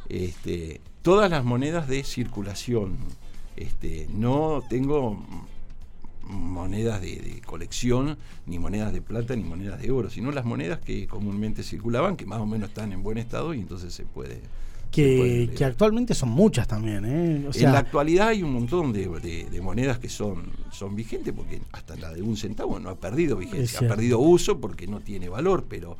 Este, 0.08 0.80
todas 1.02 1.30
las 1.30 1.44
monedas 1.44 1.88
de 1.88 2.04
circulación. 2.04 2.96
Este, 3.56 4.08
no 4.10 4.62
tengo 4.68 5.24
monedas 6.22 7.00
de, 7.00 7.42
colección, 7.46 8.18
ni 8.46 8.58
monedas 8.58 8.92
de 8.92 9.02
plata, 9.02 9.36
ni 9.36 9.44
monedas 9.44 9.80
de 9.80 9.90
oro, 9.90 10.10
sino 10.10 10.32
las 10.32 10.44
monedas 10.44 10.80
que 10.80 11.06
comúnmente 11.06 11.62
circulaban, 11.62 12.16
que 12.16 12.26
más 12.26 12.40
o 12.40 12.46
menos 12.46 12.70
están 12.70 12.92
en 12.92 13.02
buen 13.02 13.18
estado 13.18 13.54
y 13.54 13.60
entonces 13.60 13.92
se 13.94 14.04
puede... 14.04 14.40
Que, 14.94 15.64
actualmente 15.64 16.14
son 16.14 16.30
muchas 16.30 16.68
también. 16.68 17.04
¿eh? 17.04 17.48
en 17.52 17.72
la 17.72 17.78
actualidad 17.78 18.28
hay 18.28 18.42
un 18.42 18.52
montón 18.52 18.92
de, 18.92 19.60
monedas 19.62 19.98
que 19.98 20.08
son, 20.08 20.52
son 20.70 20.94
vigentes, 20.94 21.32
porque 21.34 21.60
hasta 21.72 21.96
la 21.96 22.12
de 22.12 22.22
un 22.22 22.36
centavo 22.36 22.78
no 22.78 22.90
ha 22.90 22.96
perdido 22.96 23.36
vigencia, 23.36 23.80
ha 23.80 23.88
perdido 23.88 24.18
uso 24.18 24.60
porque 24.60 24.86
no 24.86 25.00
tiene 25.00 25.28
valor, 25.28 25.66
pero 25.68 25.96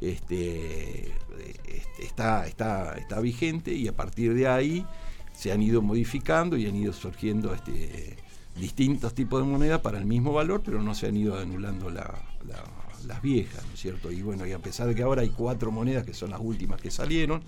este, 0.00 1.06
este, 1.06 2.04
está, 2.04 2.46
está, 2.46 2.96
está 2.98 3.20
vigente 3.20 3.72
y 3.72 3.88
a 3.88 3.94
partir 3.94 4.34
de 4.34 4.48
ahí 4.48 4.84
se 5.32 5.52
han 5.52 5.62
ido 5.62 5.82
modificando 5.82 6.56
y 6.56 6.66
han 6.66 6.76
ido 6.76 6.92
surgiendo 6.92 7.54
este, 7.54 8.16
distintos 8.56 9.14
tipos 9.14 9.42
de 9.44 9.50
monedas 9.50 9.80
para 9.80 9.98
el 9.98 10.04
mismo 10.04 10.32
valor, 10.32 10.62
pero 10.64 10.82
no 10.82 10.94
se 10.94 11.06
han 11.06 11.16
ido 11.16 11.38
anulando 11.38 11.90
las 11.90 13.22
viejas, 13.22 13.64
¿no 13.66 13.74
es 13.74 13.80
cierto? 13.80 14.10
Y 14.10 14.22
bueno, 14.22 14.46
y 14.46 14.52
a 14.52 14.58
pesar 14.58 14.86
de 14.86 14.94
que 14.94 15.02
ahora 15.02 15.22
hay 15.22 15.30
cuatro 15.30 15.70
monedas 15.70 16.04
que 16.04 16.14
son 16.14 16.30
las 16.30 16.40
últimas 16.40 16.80
que 16.80 16.90
salieron, 16.90 17.42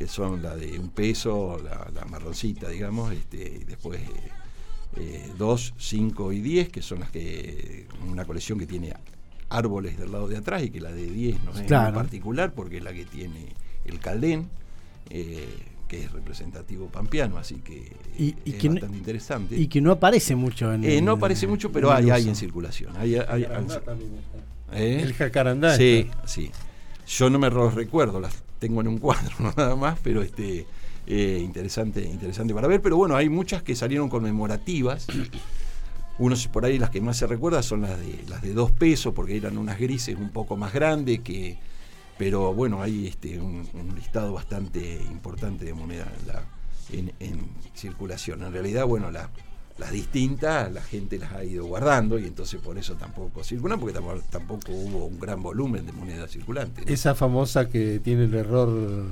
que 0.00 0.06
son 0.06 0.42
la 0.42 0.56
de 0.56 0.78
un 0.78 0.88
peso, 0.88 1.60
la, 1.62 2.06
marroncita, 2.06 2.70
digamos, 2.70 3.12
este, 3.12 3.58
y 3.60 3.64
después 3.64 4.00
eh, 4.00 4.30
eh, 4.96 5.30
dos, 5.36 5.74
cinco 5.76 6.32
y 6.32 6.40
diez, 6.40 6.70
que 6.70 6.80
son 6.80 7.00
las 7.00 7.10
que, 7.10 7.86
una 8.08 8.24
colección 8.24 8.58
que 8.58 8.66
tiene 8.66 8.94
árboles 9.50 9.98
del 9.98 10.10
lado 10.10 10.26
de 10.26 10.38
atrás 10.38 10.62
y 10.62 10.70
que 10.70 10.80
la 10.80 10.90
de 10.90 11.04
diez 11.04 11.44
no 11.44 11.52
es 11.52 11.68
particular 11.92 12.54
porque 12.54 12.78
es 12.78 12.82
la 12.82 12.94
que 12.94 13.04
tiene 13.04 13.54
el 13.84 14.00
caldén. 14.00 14.48
Eh, 15.10 15.66
que 15.86 16.04
es 16.04 16.12
representativo 16.12 16.86
pampeano, 16.86 17.36
así 17.36 17.56
que 17.56 17.92
es 18.16 18.68
bastante 18.68 18.96
interesante. 18.96 19.56
Y 19.56 19.66
que 19.66 19.80
no 19.80 19.90
aparece 19.90 20.36
mucho 20.36 20.72
en 20.72 20.84
eh, 20.84 21.02
No 21.02 21.12
aparece 21.12 21.48
mucho, 21.48 21.72
pero 21.72 21.92
hay, 21.92 22.08
hay 22.10 22.28
en 22.28 22.36
circulación. 22.36 22.96
Hay, 22.96 23.16
hay, 23.16 23.46
¿Eh? 24.72 25.00
El 25.02 25.12
jacarandá. 25.14 25.76
Sí, 25.76 26.08
sí. 26.24 26.52
Yo 27.08 27.28
no 27.28 27.40
me 27.40 27.50
los 27.50 27.74
recuerdo, 27.74 28.20
las 28.20 28.44
tengo 28.60 28.80
en 28.80 28.86
un 28.86 28.98
cuadro 28.98 29.34
nada 29.56 29.74
más, 29.74 29.98
pero 30.00 30.22
este 30.22 30.66
eh, 31.08 31.40
interesante, 31.42 32.04
interesante 32.04 32.54
para 32.54 32.68
ver. 32.68 32.80
Pero 32.80 32.96
bueno, 32.96 33.16
hay 33.16 33.28
muchas 33.28 33.64
que 33.64 33.74
salieron 33.74 34.08
conmemorativas. 34.08 35.08
Unos 36.18 36.46
por 36.46 36.64
ahí 36.64 36.78
las 36.78 36.90
que 36.90 37.00
más 37.00 37.16
se 37.16 37.26
recuerda 37.26 37.62
son 37.62 37.80
las 37.80 37.98
de 37.98 38.22
las 38.28 38.42
de 38.42 38.52
dos 38.52 38.70
pesos, 38.70 39.12
porque 39.14 39.36
eran 39.36 39.56
unas 39.56 39.80
grises 39.80 40.16
un 40.16 40.30
poco 40.30 40.54
más 40.54 40.72
grandes 40.72 41.20
que 41.20 41.58
pero 42.20 42.52
bueno, 42.52 42.82
hay 42.82 43.06
este, 43.06 43.40
un, 43.40 43.66
listado 43.96 44.34
bastante 44.34 45.00
importante 45.10 45.64
de 45.64 45.72
monedas 45.72 46.08
en, 46.92 47.48
circulación. 47.72 48.42
En 48.42 48.52
realidad, 48.52 48.84
bueno, 48.84 49.10
las 49.80 49.92
distintas 49.92 50.70
la 50.70 50.82
gente 50.82 51.18
las 51.18 51.32
ha 51.32 51.42
ido 51.42 51.64
guardando 51.64 52.18
y 52.18 52.26
entonces 52.26 52.60
por 52.60 52.76
eso 52.76 52.94
tampoco 52.94 53.42
circulan, 53.42 53.80
porque 53.80 53.98
tampoco, 54.30 54.72
hubo 54.72 55.06
un 55.06 55.18
gran 55.18 55.42
volumen 55.42 55.86
de 55.86 55.92
monedas 55.92 56.30
circulantes. 56.30 56.86
Esa 56.86 57.14
famosa 57.14 57.68
que 57.68 57.98
tiene 57.98 58.24
el 58.24 58.34
error... 58.34 59.06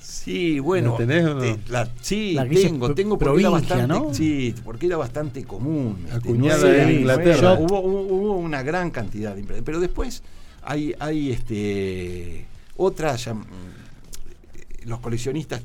Sí, 0.00 0.58
bueno, 0.58 0.94
tenés, 0.94 1.26
o 1.26 1.34
no? 1.34 1.58
sí, 2.00 2.34
tengo, 2.50 2.94
tengo 2.94 3.18
porque 3.18 3.40
era 3.40 3.50
bastante, 3.50 4.14
sí, 4.14 4.54
porque 4.64 4.86
era 4.86 4.96
bastante 4.96 5.44
común. 5.44 5.98
Este, 6.04 6.16
Acuñada 6.16 6.82
en 6.82 7.00
Inglaterra. 7.00 7.54
Hubo, 7.54 7.80
hubo, 7.80 8.36
una 8.38 8.62
gran 8.62 8.90
cantidad 8.90 9.34
de 9.36 9.62
pero 9.62 9.80
después 9.80 10.22
hay, 10.62 10.94
hay 10.98 11.30
este, 11.30 12.46
otras, 12.76 13.28
los 14.84 15.00
coleccionistas 15.00 15.62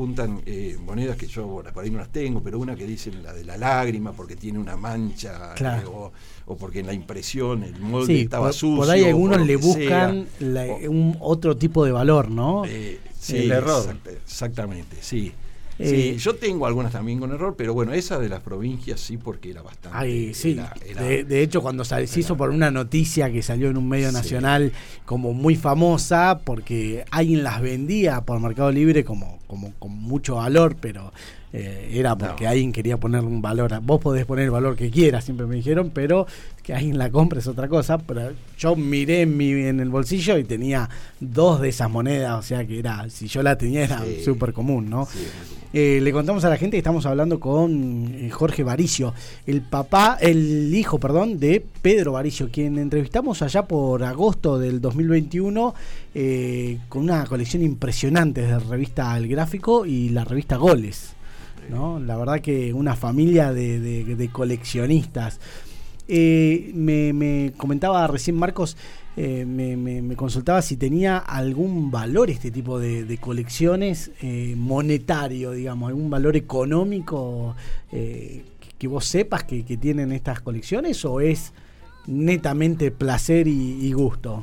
juntan 0.00 0.40
eh, 0.46 0.78
monedas 0.82 1.14
que 1.18 1.26
yo 1.26 1.62
por 1.74 1.84
ahí 1.84 1.90
no 1.90 1.98
las 1.98 2.08
tengo, 2.08 2.42
pero 2.42 2.58
una 2.58 2.74
que 2.74 2.86
dice 2.86 3.12
la 3.12 3.34
de 3.34 3.44
la 3.44 3.58
lágrima 3.58 4.12
porque 4.12 4.34
tiene 4.34 4.58
una 4.58 4.74
mancha 4.74 5.54
eh, 5.58 5.84
o, 6.46 6.56
porque 6.56 6.80
en 6.80 6.86
la 6.86 6.94
impresión 6.94 7.62
el 7.64 7.78
molde 7.78 8.22
estaba 8.22 8.50
sucio. 8.50 8.78
Por 8.78 8.90
ahí 8.90 9.04
algunos 9.04 9.46
le 9.46 9.56
buscan 9.56 10.26
un 10.40 11.18
otro 11.20 11.54
tipo 11.58 11.84
de 11.84 11.92
valor, 11.92 12.30
¿no? 12.30 12.62
Eh, 12.64 12.98
sí, 13.18 13.36
el 13.36 13.52
error. 13.52 13.94
exactamente, 14.24 14.96
sí. 15.02 15.34
Sí, 15.76 15.94
eh, 15.94 16.16
yo 16.18 16.34
tengo 16.34 16.66
algunas 16.66 16.92
también 16.92 17.18
con 17.18 17.32
error, 17.32 17.54
pero 17.56 17.74
bueno, 17.74 17.92
esa 17.92 18.18
de 18.18 18.30
las 18.30 18.40
provincias 18.40 19.00
sí, 19.00 19.18
porque 19.18 19.50
era 19.50 19.60
bastante. 19.60 19.98
Ay, 19.98 20.32
sí. 20.32 20.58
de, 20.94 21.42
hecho, 21.42 21.60
cuando 21.60 21.84
se 21.84 22.02
hizo 22.02 22.38
por 22.38 22.50
una 22.50 22.70
noticia 22.70 23.30
que 23.30 23.42
salió 23.42 23.68
en 23.68 23.76
un 23.76 23.88
medio 23.88 24.12
nacional 24.12 24.72
como 25.04 25.34
muy 25.34 25.56
famosa, 25.56 26.40
porque 26.44 27.04
alguien 27.10 27.44
las 27.44 27.60
vendía 27.60 28.22
por 28.22 28.40
Mercado 28.40 28.72
Libre 28.72 29.04
como, 29.04 29.39
como 29.50 29.72
con 29.80 29.90
mucho 29.90 30.36
valor, 30.36 30.76
pero 30.80 31.12
eh, 31.52 31.90
era 31.94 32.16
porque 32.16 32.46
alguien 32.46 32.70
quería 32.70 32.98
poner 32.98 33.24
un 33.24 33.42
valor. 33.42 33.80
vos 33.82 34.00
podés 34.00 34.24
poner 34.24 34.44
el 34.44 34.52
valor 34.52 34.76
que 34.76 34.92
quieras, 34.92 35.24
siempre 35.24 35.44
me 35.46 35.56
dijeron, 35.56 35.90
pero 35.92 36.28
que 36.62 36.72
alguien 36.72 36.96
la 36.98 37.10
compre 37.10 37.40
es 37.40 37.48
otra 37.48 37.66
cosa. 37.66 37.98
Pero 37.98 38.30
yo 38.56 38.76
miré 38.76 39.22
en, 39.22 39.36
mi, 39.36 39.50
en 39.50 39.80
el 39.80 39.88
bolsillo 39.88 40.38
y 40.38 40.44
tenía 40.44 40.88
dos 41.18 41.60
de 41.60 41.70
esas 41.70 41.90
monedas, 41.90 42.38
o 42.38 42.42
sea 42.42 42.64
que 42.64 42.78
era, 42.78 43.10
si 43.10 43.26
yo 43.26 43.42
la 43.42 43.58
tenía 43.58 43.82
era 43.82 44.04
súper 44.24 44.52
común, 44.52 44.88
¿no? 44.88 45.08
Eh, 45.72 46.00
le 46.02 46.12
contamos 46.12 46.44
a 46.44 46.48
la 46.48 46.56
gente 46.56 46.72
que 46.72 46.78
estamos 46.78 47.06
hablando 47.06 47.38
con 47.38 48.12
eh, 48.14 48.28
Jorge 48.30 48.64
Varicio, 48.64 49.14
el 49.46 49.62
papá, 49.62 50.18
el 50.20 50.74
hijo, 50.74 50.98
perdón, 50.98 51.38
de 51.38 51.64
Pedro 51.80 52.12
Varicio, 52.12 52.50
quien 52.52 52.76
entrevistamos 52.76 53.40
allá 53.42 53.66
por 53.66 54.02
agosto 54.02 54.58
del 54.58 54.80
2021 54.80 55.74
con 56.88 57.02
una 57.02 57.24
colección 57.26 57.62
impresionante 57.62 58.42
de 58.42 58.58
revista 58.58 59.16
El 59.16 59.28
Gráfico 59.28 59.86
y 59.86 60.08
la 60.08 60.24
revista 60.24 60.56
Goles. 60.56 61.14
La 61.70 62.16
verdad 62.16 62.40
que 62.40 62.72
una 62.74 62.96
familia 62.96 63.52
de, 63.52 64.28
coleccionistas. 64.32 65.40
Eh, 66.12 66.72
me, 66.74 67.52
comentaba 67.56 68.04
recién 68.08 68.34
Marcos, 68.36 68.76
eh, 69.16 69.44
me, 69.46 70.16
consultaba 70.16 70.60
si 70.62 70.76
tenía 70.76 71.18
algún 71.18 71.92
valor 71.92 72.28
este 72.30 72.50
tipo 72.50 72.80
de, 72.80 73.18
colecciones 73.20 74.10
eh, 74.20 74.54
monetario, 74.56 75.52
digamos, 75.52 75.88
algún 75.88 76.10
valor 76.10 76.36
económico 76.36 77.54
que 77.90 78.88
vos 78.88 79.04
sepas 79.04 79.44
que, 79.44 79.62
tienen 79.62 80.10
estas 80.10 80.40
colecciones 80.40 81.04
o 81.04 81.20
es 81.20 81.52
netamente 82.08 82.90
placer 82.90 83.46
y, 83.46 83.92
gusto. 83.92 84.42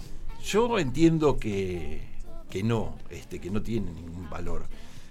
Yo 0.49 0.79
entiendo 0.79 1.37
que, 1.37 2.01
que 2.49 2.63
no, 2.63 2.95
este, 3.09 3.39
que 3.39 3.49
no 3.49 3.61
tiene 3.61 3.91
ningún 3.91 4.29
valor 4.29 4.65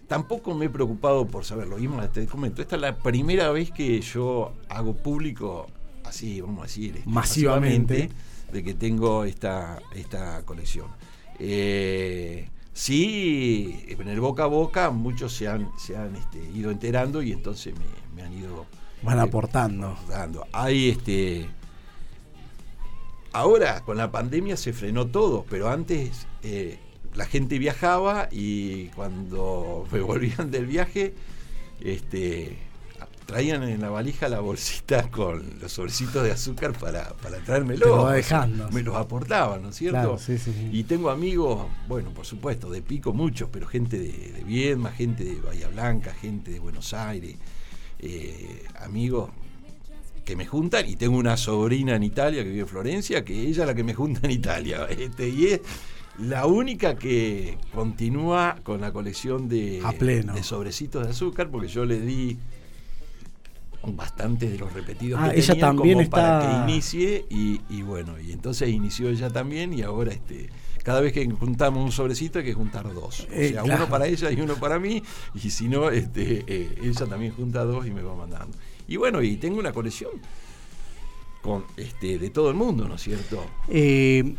Tampoco 0.07 0.55
me 0.55 0.67
he 0.67 0.71
preocupado 0.71 1.27
por 1.27 1.45
saberlo. 1.45 1.79
mismo 1.79 2.01
te 2.11 2.27
comento, 2.27 2.63
esta 2.63 2.77
es 2.77 2.83
la 2.83 2.97
primera 2.97 3.51
vez 3.51 3.71
que 3.73 4.01
yo 4.01 4.53
hago 4.69 4.95
público, 4.95 5.67
así, 6.05 6.41
vamos 6.41 6.61
a 6.61 6.63
decir, 6.65 6.97
este, 6.97 7.11
masivamente, 7.11 8.11
de 8.53 8.63
que 8.63 8.75
tengo 8.75 9.25
esta, 9.25 9.81
esta 9.95 10.43
colección. 10.45 10.87
Eh, 11.41 12.49
sí, 12.73 13.85
en 13.89 14.09
el 14.09 14.21
boca 14.21 14.45
a 14.45 14.47
boca 14.47 14.91
muchos 14.91 15.33
se 15.33 15.49
han, 15.49 15.71
se 15.77 15.97
han 15.97 16.15
este, 16.15 16.39
ido 16.55 16.71
enterando 16.71 17.21
y 17.21 17.33
entonces 17.33 17.75
me, 18.15 18.23
han 18.23 18.33
ido... 18.33 18.65
Van 19.03 19.19
aportando. 19.19 19.97
Dando. 20.09 20.47
Hay 20.53 20.91
este... 20.91 21.49
Ahora, 23.37 23.83
con 23.85 23.99
la 23.99 24.11
pandemia 24.11 24.57
se 24.57 24.73
frenó 24.73 25.09
todo, 25.09 25.45
pero 25.51 25.69
antes 25.69 26.27
eh, 26.43 26.79
la 27.15 27.27
gente 27.27 27.59
viajaba 27.59 28.31
y 28.33 28.87
cuando 28.89 29.87
me 29.93 30.01
volvían 30.01 30.51
del 30.51 30.65
viaje, 30.65 31.13
este, 31.83 32.57
traían 33.27 33.63
en 33.65 33.83
la 33.83 33.91
valija 33.91 34.31
la 34.31 34.41
bolsita 34.41 35.11
con 35.11 35.61
los 35.61 35.71
sobrecitos 35.71 36.25
de 36.25 36.33
azúcar 36.33 36.73
para, 36.79 37.11
para 37.17 37.37
traérmelo. 37.41 37.85
Lo 37.85 38.09
dejando. 38.09 38.71
Me 38.71 38.83
los 38.83 38.97
aportaban, 38.97 39.61
¿no 39.61 39.69
es 39.69 39.77
cierto? 39.77 39.99
Claro, 39.99 40.19
sí, 40.19 40.39
sí, 40.39 40.55
sí. 40.55 40.71
Y 40.73 40.85
tengo 40.85 41.11
amigos, 41.11 41.67
bueno, 41.89 42.13
por 42.15 42.25
supuesto, 42.25 42.71
de 42.71 42.81
Pico 42.81 43.13
muchos, 43.13 43.51
pero 43.53 43.67
gente 43.67 43.99
de, 43.99 44.33
de 44.33 44.45
Viedma, 44.45 44.93
gente 44.93 45.25
de 45.25 45.39
Bahía 45.43 45.69
Blanca, 45.69 46.15
gente 46.15 46.53
de 46.53 46.59
Buenos 46.59 46.95
Aires, 46.95 47.37
eh, 47.99 48.65
amigos 48.81 49.29
que 50.27 50.37
me 50.37 50.45
juntan 50.45 50.87
y 50.87 50.97
tengo 50.97 51.17
una 51.17 51.37
sobrina 51.39 51.95
en 51.97 52.03
Italia 52.03 52.43
que 52.43 52.51
vive 52.51 52.63
en 52.63 52.69
Florencia, 52.69 53.25
que 53.25 53.33
ella 53.33 53.63
es 53.63 53.67
la 53.69 53.75
que 53.75 53.85
me 53.85 53.95
junta 53.95 54.21
en 54.25 54.33
Italia. 54.33 54.87
Este, 54.91 55.29
y 55.31 55.47
es 55.47 55.61
la 56.19 56.47
única 56.47 56.97
que 56.97 57.57
continúa 57.75 58.57
con 58.63 58.81
la 58.81 58.93
colección 58.93 59.49
de, 59.49 59.81
A 59.85 59.93
pleno. 59.93 60.35
de 60.35 60.43
sobrecitos 60.43 61.05
de 61.05 61.11
azúcar, 61.13 61.49
porque 61.49 61.69
yo 61.69 61.85
le 61.87 62.01
di 62.01 62.37
bastante 63.89 64.51
de 64.51 64.59
los 64.59 64.73
repetidos 64.73 65.21
Ah, 65.23 65.31
que 65.31 65.39
ella 65.39 65.47
tenía 65.55 65.67
también 65.67 65.99
como 65.99 66.11
para 66.11 66.41
está- 66.41 66.65
que 66.67 66.73
inicie 66.73 67.25
y, 67.31 67.61
y 67.71 67.83
bueno, 67.83 68.19
y 68.19 68.33
entonces 68.33 68.69
inició 68.69 69.09
ella 69.11 69.31
también 69.31 69.73
y 69.73 69.83
ahora 69.83 70.13
este 70.13 70.51
cada 70.83 71.01
vez 71.01 71.13
que 71.13 71.29
juntamos 71.31 71.85
un 71.85 71.93
sobrecito 71.93 72.39
hay 72.41 72.45
que 72.45 72.55
juntar 72.55 72.93
dos. 72.93 73.21
O 73.29 73.33
Eh, 73.33 73.51
sea, 73.53 73.63
claro. 73.63 73.83
uno 73.83 73.89
para 73.91 74.07
ella 74.07 74.31
y 74.33 74.41
uno 74.41 74.55
para 74.57 74.79
mí 74.81 75.03
y 75.35 75.51
si 75.51 75.69
no, 75.69 75.91
este, 75.91 76.45
eh, 76.47 76.79
ella 76.83 77.07
también 77.07 77.33
junta 77.33 77.65
dos 77.65 77.87
y 77.87 77.91
me 77.93 78.03
va 78.03 78.15
mandando. 78.17 78.57
Y 78.89 78.97
bueno, 78.97 79.23
y 79.23 79.37
tengo 79.37 79.59
una 79.59 79.73
colección 79.73 80.11
con 81.43 81.65
este 81.77 82.19
de 82.19 82.31
todo 82.31 82.49
el 82.51 82.57
mundo, 82.57 82.87
¿no 82.89 82.95
es 82.97 83.03
cierto? 83.03 83.45
Eh, 83.69 84.35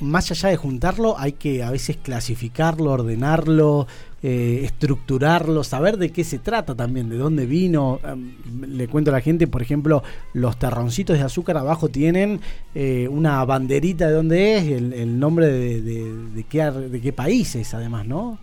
más 0.00 0.30
allá 0.30 0.48
de 0.50 0.56
juntarlo, 0.56 1.18
hay 1.18 1.32
que 1.32 1.62
a 1.64 1.70
veces 1.70 1.96
clasificarlo, 1.96 2.92
ordenarlo, 2.92 3.86
eh, 4.22 4.60
estructurarlo, 4.64 5.64
saber 5.64 5.96
de 5.96 6.10
qué 6.10 6.22
se 6.22 6.38
trata 6.38 6.74
también, 6.76 7.08
de 7.08 7.16
dónde 7.16 7.46
vino. 7.46 7.98
Em, 8.04 8.32
le 8.76 8.86
cuento 8.88 9.10
a 9.10 9.14
la 9.14 9.20
gente, 9.20 9.46
por 9.48 9.62
ejemplo, 9.62 10.02
los 10.34 10.56
terroncitos 10.58 11.16
de 11.18 11.24
azúcar 11.24 11.56
abajo 11.56 11.88
tienen 11.88 12.40
eh, 12.76 13.08
una 13.10 13.44
banderita 13.44 14.06
de 14.08 14.12
dónde 14.14 14.56
es, 14.58 14.64
el, 14.68 14.92
el 14.92 15.18
nombre 15.18 15.46
de, 15.48 15.82
de- 15.82 16.12
de 16.34 16.44
qué, 16.44 16.62
de 16.64 17.00
qué 17.00 17.12
país 17.12 17.56
es, 17.56 17.74
además, 17.74 18.06
¿no? 18.06 18.38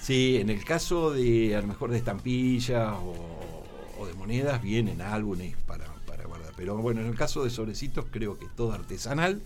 Sí, 0.00 0.36
en 0.40 0.50
el 0.50 0.64
caso 0.64 1.12
de 1.12 1.54
a 1.56 1.60
lo 1.60 1.66
mejor 1.68 1.90
de 1.90 1.98
estampillas 1.98 2.92
o, 2.94 3.55
o 3.98 4.06
de 4.06 4.14
monedas 4.14 4.62
vienen 4.62 5.00
álbumes 5.00 5.56
para, 5.66 5.86
para 6.06 6.24
guardar. 6.26 6.52
Pero 6.56 6.76
bueno, 6.76 7.00
en 7.00 7.06
el 7.08 7.14
caso 7.16 7.44
de 7.44 7.50
sobrecitos 7.50 8.06
creo 8.10 8.38
que 8.38 8.46
es 8.46 8.54
todo 8.56 8.72
artesanal. 8.72 9.40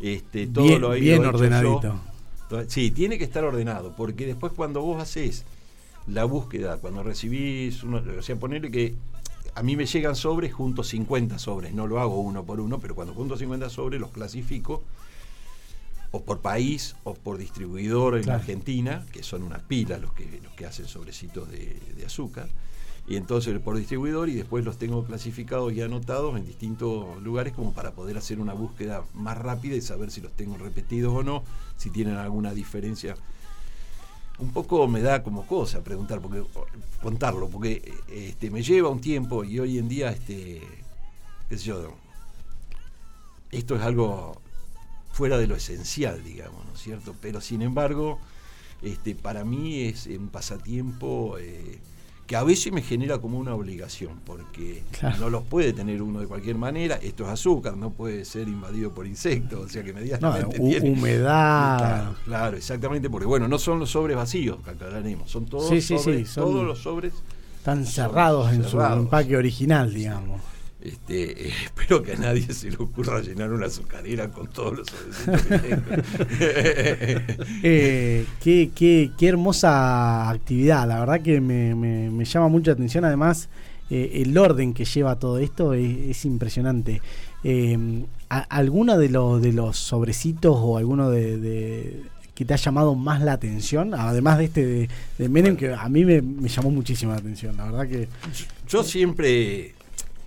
Este, 0.00 0.46
todo 0.46 0.64
bien 0.64 0.80
lo 0.80 0.94
he 0.94 1.00
bien 1.00 1.24
ordenadito. 1.24 2.00
yo. 2.50 2.64
Sí, 2.68 2.90
tiene 2.90 3.16
que 3.18 3.24
estar 3.24 3.44
ordenado, 3.44 3.94
porque 3.96 4.26
después 4.26 4.52
cuando 4.54 4.82
vos 4.82 5.00
haces 5.02 5.44
la 6.06 6.24
búsqueda, 6.24 6.76
cuando 6.78 7.02
recibís, 7.02 7.82
uno, 7.82 8.02
o 8.18 8.22
sea, 8.22 8.36
ponerle 8.36 8.70
que 8.70 8.94
a 9.54 9.62
mí 9.62 9.76
me 9.76 9.86
llegan 9.86 10.16
sobres, 10.16 10.52
junto 10.52 10.82
50 10.82 11.38
sobres, 11.38 11.72
no 11.72 11.86
lo 11.86 11.98
hago 12.00 12.20
uno 12.20 12.44
por 12.44 12.60
uno, 12.60 12.78
pero 12.78 12.94
cuando 12.94 13.14
junto 13.14 13.36
50 13.38 13.70
sobres 13.70 14.00
los 14.00 14.10
clasifico 14.10 14.82
o 16.10 16.22
por 16.22 16.40
país 16.40 16.94
o 17.04 17.14
por 17.14 17.38
distribuidor 17.38 18.16
en 18.16 18.24
Claro. 18.24 18.40
Argentina, 18.40 19.06
que 19.12 19.22
son 19.22 19.42
unas 19.42 19.62
pilas 19.62 20.00
los 20.00 20.12
que, 20.12 20.40
los 20.42 20.52
que 20.52 20.66
hacen 20.66 20.86
sobrecitos 20.86 21.50
de, 21.50 21.78
de 21.96 22.04
azúcar, 22.06 22.48
y 23.12 23.16
entonces 23.16 23.58
por 23.58 23.76
distribuidor 23.76 24.30
y 24.30 24.36
después 24.36 24.64
los 24.64 24.78
tengo 24.78 25.04
clasificados 25.04 25.70
y 25.74 25.82
anotados 25.82 26.34
en 26.34 26.46
distintos 26.46 27.22
lugares 27.22 27.52
como 27.52 27.74
para 27.74 27.90
poder 27.90 28.16
hacer 28.16 28.40
una 28.40 28.54
búsqueda 28.54 29.04
más 29.12 29.36
rápida 29.36 29.76
y 29.76 29.82
saber 29.82 30.10
si 30.10 30.22
los 30.22 30.32
tengo 30.32 30.56
repetidos 30.56 31.12
o 31.14 31.22
no, 31.22 31.44
si 31.76 31.90
tienen 31.90 32.14
alguna 32.14 32.54
diferencia. 32.54 33.14
Un 34.38 34.50
poco 34.50 34.88
me 34.88 35.02
da 35.02 35.22
como 35.22 35.46
cosa 35.46 35.84
preguntar, 35.84 36.22
porque 36.22 36.42
contarlo, 37.02 37.50
porque 37.50 37.92
este, 38.08 38.50
me 38.50 38.62
lleva 38.62 38.88
un 38.88 39.02
tiempo 39.02 39.44
y 39.44 39.58
hoy 39.58 39.76
en 39.76 39.90
día, 39.90 40.10
este, 40.10 40.62
qué 41.50 41.56
yo, 41.58 41.94
esto 43.50 43.76
es 43.76 43.82
algo 43.82 44.40
fuera 45.12 45.36
de 45.36 45.48
lo 45.48 45.56
esencial, 45.56 46.24
digamos, 46.24 46.64
¿no 46.64 46.72
es 46.72 46.80
cierto? 46.80 47.14
Pero 47.20 47.42
sin 47.42 47.60
embargo, 47.60 48.18
este, 48.80 49.14
para 49.14 49.44
mí 49.44 49.82
es 49.82 50.06
un 50.06 50.28
pasatiempo 50.28 51.36
eh, 51.38 51.78
que 52.32 52.36
a 52.36 52.44
veces 52.44 52.72
me 52.72 52.80
genera 52.80 53.18
como 53.18 53.38
una 53.38 53.54
obligación, 53.54 54.12
porque 54.24 54.82
Claro. 54.98 55.18
no 55.20 55.28
los 55.28 55.42
puede 55.42 55.74
tener 55.74 56.00
uno 56.00 56.18
de 56.20 56.26
cualquier 56.26 56.56
manera, 56.56 56.96
esto 56.96 57.24
es 57.24 57.28
azúcar, 57.28 57.76
no 57.76 57.90
puede 57.90 58.24
ser 58.24 58.48
invadido 58.48 58.90
por 58.90 59.06
insectos, 59.06 59.66
o 59.66 59.68
sea 59.68 59.82
que 59.82 59.92
No, 59.92 60.00
medianamente 60.00 60.58
hu- 60.58 60.66
tiene- 60.70 60.92
humedad. 60.92 61.76
Claro, 61.76 62.14
claro, 62.24 62.56
exactamente, 62.56 63.10
porque 63.10 63.26
bueno, 63.26 63.48
no 63.48 63.58
son 63.58 63.80
los 63.80 63.90
sobres 63.90 64.16
vacíos 64.16 64.56
que 64.64 64.70
aclararemos, 64.70 65.30
son 65.30 65.44
todos, 65.44 65.68
Sí, 65.68 65.82
sí, 65.82 65.98
sí, 65.98 66.04
sobres, 66.04 66.30
son- 66.30 66.44
todos 66.44 66.64
los 66.66 66.78
sobres 66.78 67.12
Están 67.58 67.84
cerrados 67.84 68.50
en 68.50 68.64
su 68.64 68.80
empaque 68.80 69.36
original, 69.36 69.92
digamos. 69.92 70.40
Este, 70.82 71.48
eh, 71.48 71.52
espero 71.64 72.02
que 72.02 72.12
a 72.12 72.16
nadie 72.16 72.42
se 72.52 72.70
le 72.70 72.76
ocurra 72.76 73.20
llenar 73.20 73.52
una 73.52 73.66
azucarera 73.66 74.28
con 74.30 74.48
todos 74.48 74.78
los 74.78 74.88
sobrecitos 74.88 75.42
que 75.42 75.58
tengo. 75.58 75.82
Eh, 77.62 78.26
qué, 78.42 78.70
qué- 78.74 79.10
qué 79.16 79.28
hermosa 79.28 80.28
actividad, 80.30 80.86
la 80.88 81.00
verdad 81.00 81.20
que 81.20 81.40
me, 81.40 81.74
me- 81.74 82.10
me 82.10 82.24
llama 82.24 82.48
mucho 82.48 82.70
la 82.70 82.74
atención, 82.74 83.04
además 83.04 83.48
eh, 83.90 84.22
el 84.24 84.36
orden 84.36 84.74
que 84.74 84.84
lleva 84.84 85.18
todo 85.18 85.38
esto 85.38 85.74
es, 85.74 85.98
es 86.10 86.24
impresionante. 86.24 87.00
Eh, 87.44 87.78
a- 88.28 88.40
¿Alguno 88.40 88.98
de, 88.98 89.08
los 89.08 89.40
de 89.42 89.52
los 89.52 89.76
sobrecitos 89.78 90.56
o 90.58 90.78
alguno 90.78 91.10
de, 91.10 91.36
de- 91.38 92.02
que 92.34 92.44
te 92.44 92.54
ha 92.54 92.56
llamado 92.56 92.94
más 92.94 93.20
la 93.22 93.34
atención? 93.34 93.94
Además 93.94 94.38
de 94.38 94.44
este 94.46 94.66
de, 94.66 94.88
de 95.18 95.28
Menem, 95.28 95.56
que 95.56 95.72
a 95.72 95.88
mí 95.88 96.04
me, 96.04 96.22
me 96.22 96.48
llamó 96.48 96.70
muchísimo 96.70 97.12
la 97.12 97.18
atención, 97.18 97.56
la 97.56 97.64
verdad 97.66 97.86
que... 97.88 98.08
Yo 98.68 98.82
siempre, 98.82 99.74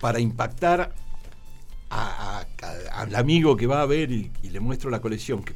para 0.00 0.20
impactar 0.20 0.92
a- 1.90 2.44
al 2.92 3.14
amigo 3.14 3.56
que 3.56 3.66
va 3.66 3.82
a 3.82 3.86
ver 3.86 4.10
y, 4.10 4.30
y 4.42 4.50
le 4.50 4.60
muestro 4.60 4.90
la 4.90 5.00
colección, 5.00 5.42
que, 5.42 5.54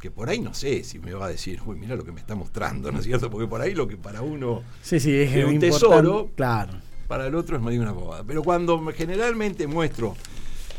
que 0.00 0.10
por 0.10 0.28
ahí 0.28 0.40
no 0.40 0.54
sé 0.54 0.84
si 0.84 0.98
me 0.98 1.12
va 1.12 1.26
a 1.26 1.28
decir, 1.28 1.60
uy, 1.66 1.76
mira 1.76 1.96
lo 1.96 2.04
que 2.04 2.12
me 2.12 2.20
está 2.20 2.34
mostrando, 2.34 2.90
¿no 2.92 2.98
es 2.98 3.04
cierto? 3.04 3.30
Porque 3.30 3.46
por 3.46 3.60
ahí 3.60 3.74
lo 3.74 3.86
que 3.86 3.96
para 3.96 4.22
uno, 4.22 4.62
Sí, 4.82 4.98
sí, 5.00 5.14
es 5.14 5.44
un 5.44 5.58
tesoro. 5.58 6.30
Claro. 6.36 6.72
para 7.08 7.26
el 7.26 7.34
otro 7.34 7.56
es 7.56 7.62
medio 7.62 7.82
una 7.82 7.92
bobada. 7.92 8.24
Pero 8.24 8.42
cuando 8.42 8.80
me- 8.80 8.92
generalmente 8.92 9.66
muestro 9.66 10.16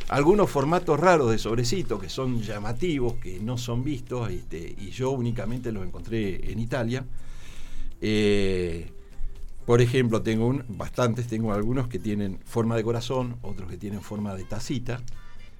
algunos 0.09 0.49
formatos 0.49 0.99
raros 0.99 1.29
de 1.31 1.37
sobrecito 1.37 1.99
que 1.99 2.09
son 2.09 2.41
llamativos, 2.41 3.13
que 3.15 3.39
no 3.39 3.57
son 3.57 3.83
vistos, 3.83 4.29
este, 4.31 4.75
y 4.77 4.89
yo 4.91 5.11
únicamente 5.11 5.71
los 5.71 5.85
encontré 5.85 6.51
en 6.51 6.59
Italia. 6.59 7.05
eh, 8.01 8.91
por 9.67 9.81
ejemplo, 9.81 10.21
tengo 10.23 10.47
un, 10.47 10.63
bastantes, 10.69 11.27
tengo 11.27 11.53
algunos 11.53 11.87
que 11.89 11.99
tienen 11.99 12.39
forma 12.45 12.75
de 12.77 12.83
corazón, 12.83 13.35
otros 13.41 13.69
que 13.69 13.77
tienen 13.77 14.01
forma 14.01 14.33
de 14.33 14.45
tacita. 14.45 15.01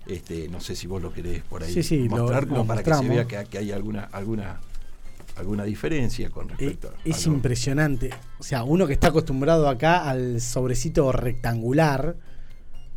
Este, 0.08 0.48
no 0.48 0.62
sé 0.62 0.76
si 0.78 0.88
vos 0.88 1.02
lo 1.02 1.12
querés 1.12 1.44
por 1.44 1.62
ahí 1.62 1.74
Sí, 1.74 1.84
sí, 1.84 2.08
lo- 2.08 2.16
mostrar 2.20 2.44
lo 2.44 2.50
como 2.50 2.66
para 2.66 2.82
que 2.82 2.94
se 2.94 3.10
vea 3.10 3.28
que, 3.28 3.44
que 3.50 3.58
hay 3.58 3.74
alguna, 3.74 4.06
alguna, 4.06 4.62
alguna 5.36 5.66
diferencia 5.66 6.30
con 6.30 6.46
Eh, 6.50 6.54
respecto 6.58 6.88
a 6.88 6.94
es 7.04 7.28
lo- 7.28 7.34
impresionante. 7.34 8.10
O 8.40 8.44
sea, 8.44 8.64
uno 8.64 8.88
que 8.88 8.94
está 8.94 9.10
acostumbrado 9.10 9.68
acá 9.68 10.10
al 10.10 10.40
sobrecito 10.40 11.12
rectangular, 11.12 12.16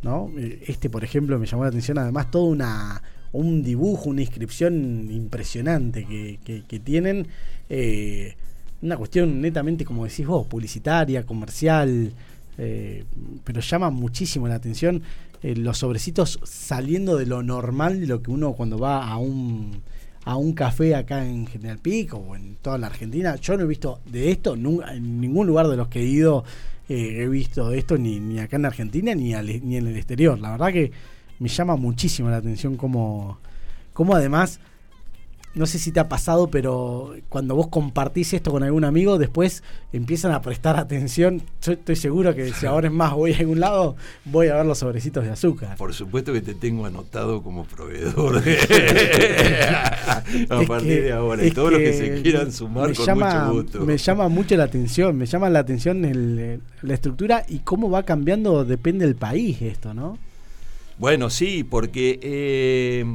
¿no? 0.03 0.31
Eh, 0.37 0.63
Este, 0.67 0.89
por 0.89 1.03
ejemplo, 1.03 1.37
me 1.37 1.45
llamó 1.45 1.63
la 1.63 1.69
atención 1.69 1.97
además 1.97 2.31
todo 2.31 2.45
una 2.45 3.03
un 3.33 3.63
dibujo, 3.63 4.09
una 4.09 4.21
inscripción 4.21 5.09
impresionante 5.11 6.05
que, 6.05 6.39
que- 6.45 6.63
que 6.65 6.79
tienen. 6.79 7.27
eh, 7.69 8.35
una 8.81 8.97
cuestión 8.97 9.41
netamente, 9.41 9.85
como 9.85 10.05
decís 10.05 10.25
vos, 10.25 10.47
publicitaria, 10.47 11.25
comercial, 11.25 12.13
eh, 12.57 13.05
pero 13.43 13.61
llama 13.61 13.89
muchísimo 13.89 14.47
la 14.47 14.55
atención 14.55 15.01
eh, 15.43 15.55
los 15.55 15.77
sobrecitos 15.79 16.39
saliendo 16.43 17.17
de 17.17 17.25
lo 17.25 17.41
normal 17.43 17.99
de 17.99 18.07
lo 18.07 18.21
que 18.21 18.31
uno 18.31 18.53
cuando 18.53 18.77
va 18.79 19.07
a 19.07 19.17
un 19.17 19.81
a 20.23 20.35
un 20.35 20.53
café 20.53 20.93
acá 20.93 21.25
en 21.27 21.47
General 21.47 21.79
Pico 21.79 22.17
o 22.17 22.35
en 22.35 22.55
toda 22.61 22.77
la 22.77 22.85
Argentina. 22.87 23.35
Yo 23.37 23.57
no 23.57 23.63
he 23.63 23.67
visto 23.67 24.01
de 24.05 24.29
esto, 24.29 24.55
nunca, 24.55 24.93
en 24.93 25.19
ningún 25.19 25.47
lugar 25.47 25.67
de 25.67 25.75
los 25.75 25.87
que 25.87 25.99
he 26.01 26.05
ido 26.05 26.43
eh, 26.87 27.23
he 27.23 27.27
visto 27.27 27.71
esto, 27.71 27.97
ni, 27.97 28.19
ni 28.19 28.37
acá 28.37 28.57
en 28.57 28.65
Argentina 28.65 29.15
ni, 29.15 29.33
al- 29.33 29.47
ni 29.67 29.77
en 29.77 29.87
el 29.87 29.95
exterior. 29.97 30.37
La 30.39 30.51
verdad 30.51 30.71
que 30.71 30.91
me 31.39 31.49
llama 31.49 31.75
muchísimo 31.75 32.29
la 32.29 32.37
atención 32.37 32.77
cómo, 32.77 33.39
cómo 33.93 34.13
además, 34.15 34.59
no 35.53 35.65
sé 35.65 35.79
si 35.79 35.91
te 35.91 35.99
ha 35.99 36.07
pasado, 36.07 36.49
pero 36.49 37.13
cuando 37.27 37.55
vos 37.55 37.67
compartís 37.67 38.33
esto 38.33 38.51
con 38.51 38.63
algún 38.63 38.85
amigo, 38.85 39.17
después 39.17 39.63
empiezan 39.91 40.31
a 40.31 40.41
prestar 40.41 40.77
atención. 40.77 41.41
Yo 41.61 41.73
estoy 41.73 41.97
seguro 41.97 42.33
que 42.33 42.53
si 42.53 42.65
ahora 42.65 42.87
es 42.87 42.93
más 42.93 43.13
voy 43.13 43.33
a 43.33 43.37
algún 43.39 43.59
lado, 43.59 43.95
voy 44.23 44.47
a 44.47 44.55
ver 44.55 44.65
los 44.65 44.77
sobrecitos 44.77 45.25
de 45.25 45.31
azúcar. 45.31 45.75
Por 45.75 45.93
supuesto 45.93 46.31
que 46.31 46.41
te 46.41 46.53
tengo 46.53 46.85
anotado 46.85 47.41
como 47.43 47.65
proveedor 47.65 48.37
a 50.49 50.61
partir 50.67 50.87
que- 50.97 51.01
de 51.01 51.11
ahora. 51.11 51.45
Y 51.45 51.51
todos 51.51 51.71
los 51.71 51.79
que 51.81 51.93
se 51.93 52.21
quieran 52.21 52.51
sumar 52.51 52.93
con 52.93 53.05
llama, 53.05 53.45
mucho 53.45 53.53
gusto. 53.53 53.85
Me 53.85 53.97
llama 53.97 54.27
mucho 54.29 54.55
la 54.55 54.63
atención, 54.63 55.17
me 55.17 55.25
llama 55.25 55.49
la 55.49 55.59
atención 55.59 56.05
el- 56.05 56.61
la 56.81 56.93
estructura 56.93 57.45
y 57.47 57.59
cómo 57.59 57.89
va 57.89 58.03
cambiando, 58.03 58.63
depende 58.65 59.05
del 59.05 59.15
país 59.15 59.61
esto, 59.61 59.93
¿no? 59.93 60.17
Bueno, 60.97 61.29
sí, 61.31 61.63
porque 61.63 62.19
eh, 62.21 63.05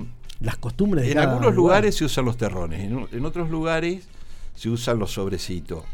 Las 0.40 0.56
costumbres 0.58 1.04
de 1.04 1.10
en 1.12 1.14
cada 1.14 1.26
algunos 1.30 1.54
lugar. 1.54 1.76
lugares 1.80 1.94
se 1.96 2.04
usan 2.04 2.24
los 2.24 2.36
terrones, 2.36 2.80
en, 2.80 3.06
en 3.10 3.24
otros 3.24 3.50
lugares 3.50 4.06
se 4.54 4.68
usan 4.68 4.98
los 4.98 5.12
sobrecitos. 5.12 5.84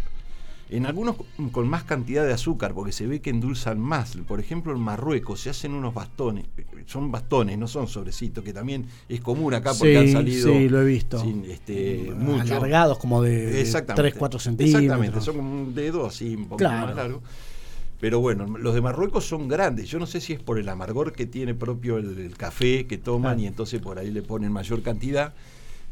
en 0.70 0.86
algunos 0.86 1.16
con 1.52 1.68
más 1.68 1.84
cantidad 1.84 2.24
de 2.24 2.32
azúcar, 2.32 2.72
porque 2.72 2.92
se 2.92 3.06
ve 3.06 3.20
que 3.20 3.28
endulzan 3.30 3.78
más. 3.78 4.16
Por 4.26 4.40
ejemplo, 4.40 4.72
en 4.72 4.80
Marruecos 4.80 5.40
se 5.40 5.50
hacen 5.50 5.74
unos 5.74 5.92
bastones, 5.92 6.46
son 6.86 7.10
bastones, 7.12 7.58
no 7.58 7.68
son 7.68 7.88
sobrecitos, 7.88 8.42
que 8.42 8.52
también 8.54 8.86
es 9.08 9.20
común 9.20 9.52
acá 9.52 9.74
porque 9.74 9.98
han 9.98 10.10
salido. 10.10 10.50
Sí, 10.50 10.68
lo 10.70 10.80
he 10.80 10.84
visto. 10.86 11.20
Sin, 11.20 11.44
este, 11.44 12.10
Alargados 12.40 12.98
como 12.98 13.20
de, 13.22 13.64
3, 13.94 14.14
4 14.16 14.40
centímetros. 14.40 14.82
Exactamente, 14.82 15.20
son 15.20 15.36
como 15.36 15.52
un 15.52 15.74
dedo 15.74 16.06
así, 16.06 16.34
un 16.34 16.48
poco 16.48 16.64
más 16.64 16.94
largo. 16.96 17.22
Pero 18.02 18.18
bueno, 18.18 18.58
los 18.58 18.74
de 18.74 18.80
Marruecos 18.80 19.24
son 19.28 19.46
grandes. 19.46 19.88
Yo 19.88 20.00
no 20.00 20.06
sé 20.06 20.20
si 20.20 20.32
es 20.32 20.40
por 20.40 20.58
el 20.58 20.68
amargor 20.68 21.12
que 21.12 21.24
tiene 21.24 21.54
propio 21.54 21.98
el, 21.98 22.34
café 22.36 22.84
que 22.88 22.98
toman 22.98 23.38
y 23.38 23.46
entonces 23.46 23.80
por 23.80 24.00
ahí 24.00 24.10
le 24.10 24.22
ponen 24.22 24.50
mayor 24.50 24.82
cantidad. 24.82 25.34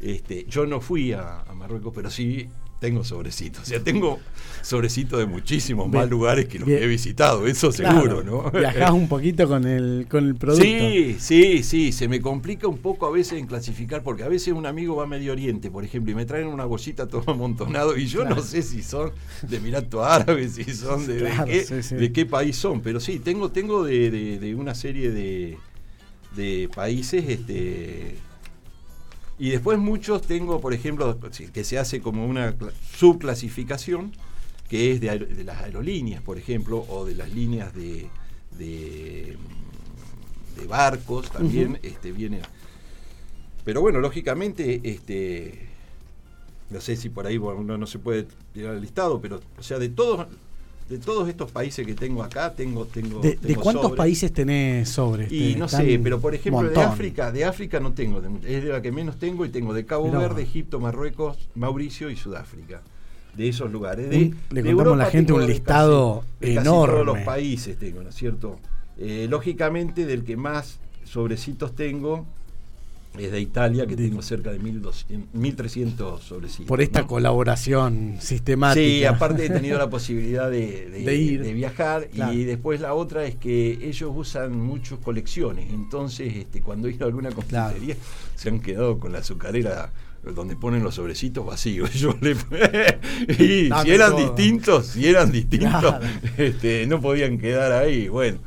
Este, 0.01 0.45
yo 0.49 0.65
no 0.65 0.81
fui 0.81 1.13
a 1.13 1.45
Marruecos, 1.55 1.93
pero 1.95 2.09
sí 2.09 2.49
tengo 2.81 3.03
sobrecitos. 3.03 3.61
O 3.61 3.65
sea, 3.65 3.83
tengo 3.83 4.19
sobrecitos 4.63 5.19
de 5.19 5.27
muchísimos 5.27 5.87
más 5.87 6.09
lugares 6.09 6.47
que 6.47 6.57
los 6.57 6.67
que 6.67 6.83
he 6.83 6.87
visitado, 6.87 7.45
eso 7.45 7.71
seguro, 7.71 8.23
¿no? 8.23 8.49
Viajás 8.49 8.89
un 8.89 9.07
poquito 9.07 9.47
con 9.47 9.67
el, 9.67 10.07
con 10.09 10.25
el 10.27 10.33
producto. 10.33 10.63
Sí, 10.63 11.15
sí, 11.19 11.61
sí. 11.61 11.91
Se 11.91 12.07
me 12.07 12.19
complica 12.19 12.67
un 12.67 12.79
poco 12.79 13.05
a 13.05 13.11
veces 13.11 13.37
en 13.37 13.45
clasificar, 13.45 14.01
porque 14.01 14.23
a 14.23 14.27
veces 14.27 14.55
un 14.55 14.65
amigo 14.65 14.95
va 14.95 15.03
a 15.03 15.07
Medio 15.07 15.31
Oriente, 15.31 15.69
por 15.69 15.85
ejemplo, 15.85 16.11
y 16.11 16.15
me 16.15 16.25
traen 16.25 16.47
una 16.47 16.65
bolsita 16.65 17.07
todo 17.07 17.23
amontonado, 17.31 17.95
y 17.95 18.07
yo 18.07 18.25
no 18.25 18.41
sé 18.41 18.63
si 18.63 18.81
son 18.81 19.11
de 19.47 19.57
Emiratos 19.57 20.03
Árabes, 20.03 20.55
si 20.55 20.63
son 20.73 21.05
de, 21.05 21.19
de, 21.21 22.11
qué, 22.11 22.25
país 22.25 22.57
son. 22.57 22.81
Pero 22.81 22.99
sí, 22.99 23.19
tengo, 23.19 23.51
tengo 23.51 23.83
de, 23.83 24.39
de 24.39 24.55
una 24.55 24.73
serie 24.73 25.11
de, 25.11 25.59
de 26.35 26.67
países 26.73 27.25
este 27.29 28.15
y 29.41 29.49
después 29.49 29.79
muchos 29.79 30.21
tengo, 30.21 30.61
por 30.61 30.71
ejemplo, 30.71 31.17
que 31.51 31.63
se 31.63 31.79
hace 31.79 31.99
como 31.99 32.27
una 32.27 32.53
subclasificación, 32.95 34.11
que 34.69 34.91
es 34.91 35.01
de, 35.01 35.43
las 35.43 35.63
aerolíneas, 35.63 36.21
por 36.21 36.37
ejemplo, 36.37 36.85
o 36.87 37.05
de 37.05 37.15
las 37.15 37.33
líneas 37.33 37.73
de, 37.73 38.07
de, 38.59 39.35
barcos, 40.67 41.31
también 41.31 41.79
este, 41.81 42.11
viene. 42.11 42.39
Pero 43.65 43.81
bueno, 43.81 43.99
lógicamente, 43.99 44.79
este, 44.83 45.69
no 46.69 46.79
sé 46.79 46.95
si 46.95 47.09
por 47.09 47.25
ahí 47.25 47.39
uno 47.39 47.79
no 47.79 47.87
se 47.87 47.97
puede 47.97 48.27
tirar 48.53 48.75
el 48.75 48.81
listado, 48.81 49.19
pero, 49.21 49.39
o 49.57 49.63
sea, 49.63 49.79
de 49.79 49.89
todos 49.89 50.27
de 50.91 50.97
todos 50.97 51.29
estos 51.29 51.49
países 51.51 51.87
que 51.87 51.93
tengo 51.93 52.21
acá, 52.21 52.53
tengo. 52.53 52.85
tengo 52.85 53.21
¿De, 53.21 53.37
cuántos 53.55 53.93
países 53.93 54.33
tenés 54.33 54.89
sobre? 54.89 55.33
Y 55.33 55.55
no 55.55 55.69
sé, 55.69 55.97
pero 56.03 56.19
por 56.19 56.35
ejemplo, 56.35 56.69
de 56.69 56.81
África, 56.81 57.31
de 57.31 57.45
África 57.45 57.79
no 57.79 57.93
tengo, 57.93 58.21
es 58.45 58.63
de 58.63 58.69
la 58.69 58.81
que 58.81 58.91
menos 58.91 59.17
tengo 59.17 59.45
y 59.45 59.49
tengo 59.49 59.73
de 59.73 59.85
Cabo 59.85 60.11
Verde, 60.11 60.43
Egipto, 60.43 60.81
Marruecos, 60.81 61.37
Mauricio 61.55 62.09
y 62.09 62.17
Sudáfrica. 62.17 62.81
De 63.35 63.47
esos 63.47 63.71
lugares. 63.71 64.09
De, 64.09 64.33
le 64.49 64.61
contamos 64.61 64.93
a 64.93 64.97
la 64.97 65.05
gente 65.05 65.31
un 65.31 65.47
listado 65.47 66.25
enorme. 66.41 66.95
todos 66.95 67.05
los 67.05 67.19
países 67.19 67.79
tengo, 67.79 68.03
¿no 68.03 68.09
es 68.09 68.15
cierto? 68.15 68.59
Eh, 68.97 69.27
lógicamente, 69.29 70.05
del 70.05 70.25
que 70.25 70.35
más 70.35 70.79
sobrecitos 71.05 71.73
tengo 71.73 72.25
es 73.17 73.31
de 73.31 73.41
Italia, 73.41 73.85
que 73.85 73.95
tengo 73.95 74.21
cerca 74.21 74.51
de 74.51 74.59
1.300 74.61 76.19
sobrecitos. 76.19 76.65
Por 76.67 76.81
esta 76.81 77.05
colaboración 77.05 78.17
sistemática. 78.19 78.81
Sí, 78.81 79.05
aparte 79.05 79.45
he 79.45 79.49
tenido 79.49 79.77
la 79.77 79.89
posibilidad 79.89 80.49
de, 80.49 80.89
de, 80.89 81.53
viajar 81.53 82.07
y 82.13 82.43
después 82.43 82.79
la 82.81 82.93
otra 82.93 83.25
es 83.25 83.35
que 83.35 83.79
ellos 83.87 84.11
usan 84.15 84.59
muchas 84.59 84.99
colecciones, 84.99 85.71
entonces 85.71 86.35
este, 86.35 86.61
cuando 86.61 86.87
he 86.87 86.91
ido 86.91 87.05
a 87.05 87.07
alguna 87.07 87.31
confitería 87.31 87.95
se 88.35 88.49
han 88.49 88.59
quedado 88.59 88.97
con 88.97 89.11
la 89.11 89.19
azucarera 89.19 89.91
donde 90.23 90.55
ponen 90.55 90.83
los 90.83 90.95
sobrecitos 90.95 91.45
vacíos. 91.45 91.93
Yo 91.95 92.15
le, 92.21 92.31
y 93.39 93.69
si 93.69 93.91
eran 93.91 94.15
distintos, 94.15 94.87
si 94.87 95.07
eran 95.07 95.31
distintos, 95.31 95.95
este, 96.37 96.85
no 96.87 97.01
podían 97.01 97.37
quedar 97.37 97.71
ahí. 97.71 98.07
Bueno, 98.07 98.39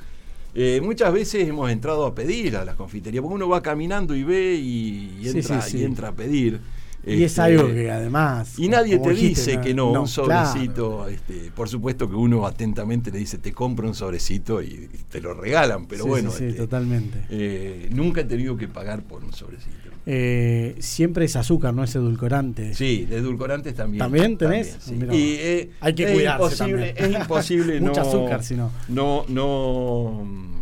eh, 0.54 0.80
muchas 0.82 1.12
veces 1.12 1.48
hemos 1.48 1.70
entrado 1.70 2.06
a 2.06 2.14
pedir 2.14 2.56
a 2.56 2.64
las 2.64 2.76
confiterías, 2.76 3.22
porque 3.22 3.34
uno 3.34 3.48
va 3.48 3.62
caminando 3.62 4.14
y 4.14 4.22
ve 4.22 4.54
y, 4.54 5.28
entra, 5.28 5.64
y 5.72 5.84
entra 5.84 6.08
a 6.08 6.12
pedir. 6.12 6.60
Y 7.06 7.22
es 7.22 7.32
este, 7.32 7.42
algo 7.42 7.68
que 7.68 7.90
además. 7.90 8.58
Y 8.58 8.68
nadie 8.68 8.98
te 8.98 9.10
dice 9.10 9.60
que 9.60 9.74
no, 9.74 9.90
un 9.90 10.08
sobrecito. 10.08 11.06
Este, 11.08 11.50
por 11.54 11.68
supuesto 11.68 12.08
que 12.08 12.16
uno 12.16 12.46
atentamente 12.46 13.10
le 13.10 13.18
dice, 13.18 13.38
te 13.38 13.52
compro 13.52 13.86
un 13.86 13.94
sobrecito 13.94 14.62
y 14.62 14.88
te 15.10 15.20
lo 15.20 15.34
regalan, 15.34 15.86
pero 15.86 16.06
bueno. 16.06 16.30
Sí, 16.30 16.44
este, 16.44 16.58
totalmente. 16.58 17.26
Eh, 17.28 17.90
nunca 17.92 18.22
he 18.22 18.24
tenido 18.24 18.56
que 18.56 18.68
pagar 18.68 19.02
por 19.02 19.22
un 19.22 19.32
sobrecito. 19.32 19.83
Eh, 20.06 20.76
siempre 20.80 21.24
es 21.24 21.36
azúcar, 21.36 21.72
no 21.72 21.82
es 21.82 21.94
edulcorante. 21.94 22.74
Sí, 22.74 23.06
de 23.06 23.16
edulcorantes 23.16 23.74
también. 23.74 23.98
¿También 23.98 24.36
tenés? 24.36 24.78
y, 24.90 25.36
eh, 25.38 25.70
Hay 25.80 25.94
que 25.94 26.12
es 26.12 26.30
imposible, 26.30 26.94
Es 26.96 27.10
imposible 27.10 27.80
Mucho 27.80 28.02
azúcar, 28.02 28.44
si 28.44 28.54
no. 28.54 28.70
No, 28.88 29.24
no 29.28 30.52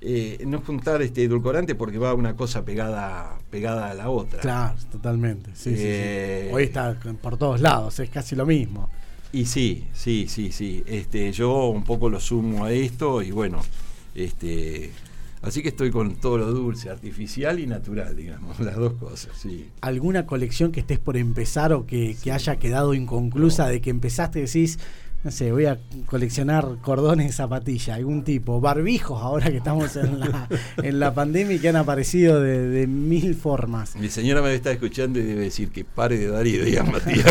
eh, 0.00 0.44
no 0.46 0.60
juntar 0.60 1.02
este 1.02 1.24
edulcorante 1.24 1.74
porque 1.74 1.98
va 1.98 2.14
una 2.14 2.36
cosa 2.36 2.64
pegada 2.64 3.38
pegada 3.50 3.90
a 3.90 3.94
la 3.94 4.10
otra. 4.10 4.40
Claro, 4.40 4.76
totalmente. 4.92 5.50
Eh, 5.66 6.50
Hoy 6.52 6.64
está 6.64 6.96
por 7.20 7.36
todos 7.36 7.60
lados, 7.60 7.98
es 7.98 8.08
casi 8.08 8.36
lo 8.36 8.46
mismo. 8.46 8.88
Y 9.32 9.46
sí, 9.46 9.86
sí, 9.92 10.26
sí, 10.28 10.52
sí. 10.52 10.84
Este, 10.86 11.32
yo 11.32 11.68
un 11.68 11.82
poco 11.84 12.08
lo 12.08 12.20
sumo 12.20 12.64
a 12.64 12.72
esto 12.72 13.22
y 13.22 13.32
bueno, 13.32 13.60
este, 14.14 14.92
así 15.42 15.62
que 15.62 15.68
estoy 15.68 15.90
con 15.90 16.16
todo 16.16 16.38
lo 16.38 16.50
dulce, 16.50 16.90
artificial 16.90 17.60
y 17.60 17.66
natural, 17.66 18.16
digamos, 18.16 18.58
las 18.60 18.76
dos 18.76 18.94
cosas. 18.94 19.30
Sí. 19.36 19.68
¿Alguna 19.80 20.26
colección 20.26 20.72
que 20.72 20.80
estés 20.80 20.98
por 20.98 21.16
empezar 21.16 21.72
o 21.72 21.86
que, 21.86 22.16
haya 22.32 22.56
quedado 22.56 22.94
inconclusa 22.94 23.68
de 23.68 23.80
que 23.80 23.90
empezaste 23.90 24.40
y 24.40 24.42
decís 24.42 24.78
no 25.24 25.32
sé, 25.32 25.50
voy 25.50 25.66
a 25.66 25.78
coleccionar 26.06 26.76
cordones 26.80 27.26
de 27.26 27.32
zapatilla, 27.32 27.96
algún 27.96 28.22
tipo, 28.22 28.60
barbijos 28.60 29.20
ahora 29.20 29.50
que 29.50 29.56
estamos 29.56 29.96
en 29.96 30.20
la, 30.20 30.48
en 30.76 31.00
la 31.00 31.12
pandemia 31.12 31.56
y 31.56 31.58
que 31.58 31.68
han 31.68 31.76
aparecido 31.76 32.40
de, 32.40 32.86
mil 32.86 33.34
formas. 33.34 33.96
Mi 33.96 34.10
señora 34.10 34.42
me 34.42 34.54
está 34.54 34.70
escuchando 34.70 35.18
y 35.18 35.22
debe 35.22 35.42
decir 35.42 35.70
que 35.70 35.84
pare 35.84 36.18
de 36.18 36.28
dar 36.28 36.46
ideas, 36.46 36.86
Matías. 36.88 37.24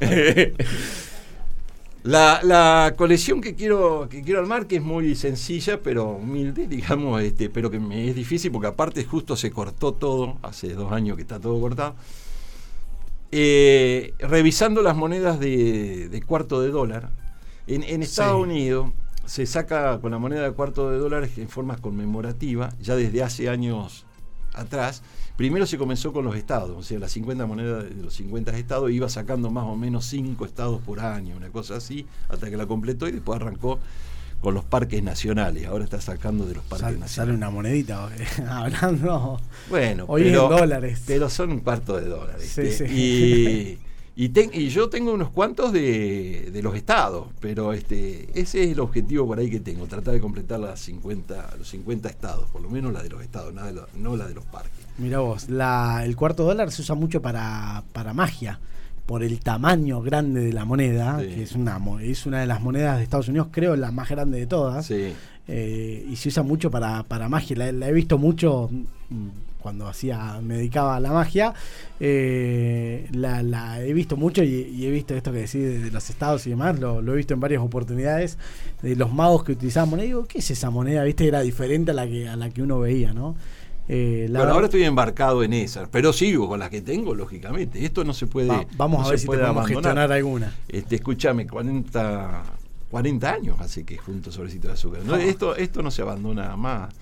La, 2.02 2.40
la, 2.42 2.94
colección 2.96 3.42
que 3.42 3.54
quiero 3.54 4.08
que 4.08 4.22
quiero 4.22 4.40
armar 4.40 4.66
que 4.66 4.76
es 4.76 4.82
muy 4.82 5.14
sencilla 5.14 5.82
pero 5.82 6.12
humilde 6.12 6.66
digamos 6.68 7.20
este 7.20 7.50
pero 7.50 7.70
que 7.70 7.78
me 7.78 8.08
es 8.08 8.14
difícil 8.14 8.50
porque 8.50 8.68
aparte 8.68 9.04
justo 9.04 9.36
se 9.36 9.50
cortó 9.50 9.92
todo 9.92 10.38
hace 10.40 10.72
dos 10.72 10.92
años 10.92 11.16
que 11.16 11.22
está 11.22 11.38
todo 11.38 11.60
cortado 11.60 11.94
eh, 13.32 14.14
revisando 14.18 14.82
las 14.82 14.96
monedas 14.96 15.38
de, 15.38 16.22
cuarto 16.26 16.60
de 16.60 16.70
dólar, 16.70 17.10
en, 17.68 18.02
Estados 18.02 18.40
Unidos 18.40 18.90
se 19.24 19.46
saca 19.46 20.00
con 20.00 20.10
la 20.10 20.18
moneda 20.18 20.42
de 20.42 20.52
cuarto 20.52 20.90
de 20.90 20.98
dólar 20.98 21.28
en 21.36 21.48
forma 21.48 21.76
conmemorativa, 21.76 22.70
ya 22.80 22.96
desde 22.96 23.22
hace 23.22 23.48
años 23.48 24.04
atrás. 24.52 25.02
Primero 25.40 25.64
se 25.64 25.78
comenzó 25.78 26.12
con 26.12 26.26
los 26.26 26.36
estados, 26.36 26.76
o 26.76 26.82
sea, 26.82 26.98
las 26.98 27.12
50 27.12 27.46
monedas 27.46 27.84
de 27.84 28.02
los 28.02 28.12
50 28.12 28.58
estados 28.58 28.90
iba 28.90 29.08
sacando 29.08 29.50
más 29.50 29.64
o 29.64 29.74
menos 29.74 30.04
5 30.04 30.44
estados 30.44 30.82
por 30.82 31.00
año, 31.00 31.34
una 31.34 31.48
cosa 31.48 31.76
así, 31.76 32.04
hasta 32.28 32.50
que 32.50 32.58
la 32.58 32.66
completó 32.66 33.08
y 33.08 33.12
después 33.12 33.40
arrancó 33.40 33.78
con 34.42 34.52
los 34.52 34.64
parques 34.64 35.02
nacionales. 35.02 35.66
Ahora 35.66 35.84
está 35.84 35.98
sacando 35.98 36.44
de 36.44 36.56
los 36.56 36.64
parques 36.64 36.88
nacionales. 36.88 37.12
Sale 37.12 37.32
una 37.32 37.48
monedita 37.48 38.10
hablando. 38.50 39.40
Bueno, 39.70 40.04
hoy 40.08 40.24
pero, 40.24 40.42
en 40.42 40.58
dólares. 40.58 41.02
Pero 41.06 41.30
son 41.30 41.52
un 41.52 41.60
cuarto 41.60 41.96
de 41.96 42.04
dólares. 42.04 42.58
Y, 42.90 43.78
y, 44.26 44.68
yo 44.68 44.90
tengo 44.90 45.12
unos 45.12 45.30
cuantos 45.30 45.72
de, 45.72 46.60
los 46.62 46.74
estados, 46.74 47.28
pero 47.40 47.72
este 47.72 48.28
ese 48.38 48.64
es 48.64 48.72
el 48.72 48.80
objetivo 48.80 49.26
por 49.26 49.38
ahí 49.38 49.50
que 49.50 49.60
tengo, 49.60 49.86
tratar 49.86 50.12
de 50.12 50.20
completar 50.20 50.60
las 50.60 50.80
50, 50.80 51.56
los 51.58 51.68
50 51.68 52.08
estados, 52.08 52.50
por 52.50 52.60
lo 52.60 52.68
menos 52.68 52.92
la 52.92 53.02
de 53.02 53.08
los 53.08 53.22
estados, 53.22 53.54
no 53.54 54.16
la 54.16 54.28
de 54.28 54.34
los 54.34 54.44
parques. 54.44 54.80
Mira 54.98 55.20
vos, 55.20 55.48
la, 55.48 56.02
el 56.04 56.14
cuarto 56.16 56.44
dólar 56.44 56.70
se 56.70 56.82
usa 56.82 56.94
mucho 56.94 57.22
para, 57.22 57.82
para 57.94 58.12
magia 58.12 58.60
por 59.06 59.24
el 59.24 59.40
tamaño 59.40 60.02
grande 60.02 60.40
de 60.40 60.52
la 60.52 60.64
moneda, 60.64 61.18
que 61.18 61.42
es 61.42 61.52
una, 61.52 61.80
es 62.02 62.26
una 62.26 62.40
de 62.40 62.46
las 62.46 62.60
monedas 62.60 62.98
de 62.98 63.02
Estados 63.02 63.26
Unidos, 63.28 63.48
creo 63.50 63.74
la 63.74 63.90
más 63.90 64.08
grande 64.08 64.38
de 64.38 64.46
todas, 64.46 64.88
eh, 64.90 66.06
y 66.08 66.14
se 66.16 66.28
usa 66.28 66.42
mucho 66.42 66.70
para, 66.70 67.02
para 67.02 67.28
magia. 67.28 67.72
La, 67.72 67.88
he 67.88 67.92
visto 67.92 68.18
mucho 68.18 68.70
cuando 69.62 69.86
hacía, 69.86 70.40
me 70.42 70.56
dedicaba 70.56 70.96
a 70.96 71.00
la 71.00 71.12
magia, 71.12 71.54
eh, 71.98 73.08
la, 73.12 73.84
he 73.84 73.92
visto 73.92 74.16
mucho 74.16 74.42
y, 74.42 74.84
he 74.84 74.90
visto 74.90 75.14
esto 75.14 75.32
que 75.32 75.38
decís 75.38 75.82
de, 75.82 75.90
los 75.90 76.08
estados 76.10 76.46
y 76.46 76.50
demás, 76.50 76.78
lo, 76.78 77.00
he 77.12 77.16
visto 77.16 77.34
en 77.34 77.40
varias 77.40 77.62
oportunidades, 77.62 78.38
de 78.82 78.96
los 78.96 79.12
magos 79.12 79.44
que 79.44 79.52
utilizaban 79.52 79.90
moneda, 79.90 80.06
digo, 80.06 80.24
¿qué 80.24 80.38
es 80.38 80.50
esa 80.50 80.70
moneda? 80.70 81.04
Viste, 81.04 81.26
era 81.26 81.40
diferente 81.40 81.90
a 81.90 81.94
la 81.94 82.06
que, 82.06 82.28
a 82.28 82.36
la 82.36 82.50
que 82.50 82.62
uno 82.62 82.80
veía, 82.80 83.12
¿no? 83.12 83.36
Eh, 83.92 84.28
bueno, 84.30 84.52
ahora 84.52 84.66
estoy 84.66 84.84
embarcado 84.84 85.42
en 85.42 85.52
esas, 85.52 85.88
pero 85.88 86.12
sigo 86.12 86.48
con 86.48 86.60
las 86.60 86.70
que 86.70 86.80
tengo, 86.80 87.12
lógicamente. 87.12 87.84
Esto 87.84 88.04
no 88.04 88.14
se 88.14 88.28
puede. 88.28 88.68
vamos 88.76 89.04
a 89.04 89.10
ver 89.10 89.18
si 89.18 89.26
podemos 89.26 89.66
gestionar 89.66 90.12
alguna. 90.12 90.54
Este, 90.68 90.94
escúchame, 90.94 91.48
40, 91.48 92.42
40 92.88 93.32
años 93.32 93.60
hace 93.60 93.84
que 93.84 93.96
junto 93.98 94.30
sobrecito 94.30 94.68
de 94.68 94.74
azúcar. 94.74 95.02
esto, 95.20 95.56
esto 95.56 95.82
no 95.82 95.90
se 95.90 96.02
abandona 96.02 96.56
más. 96.56 96.94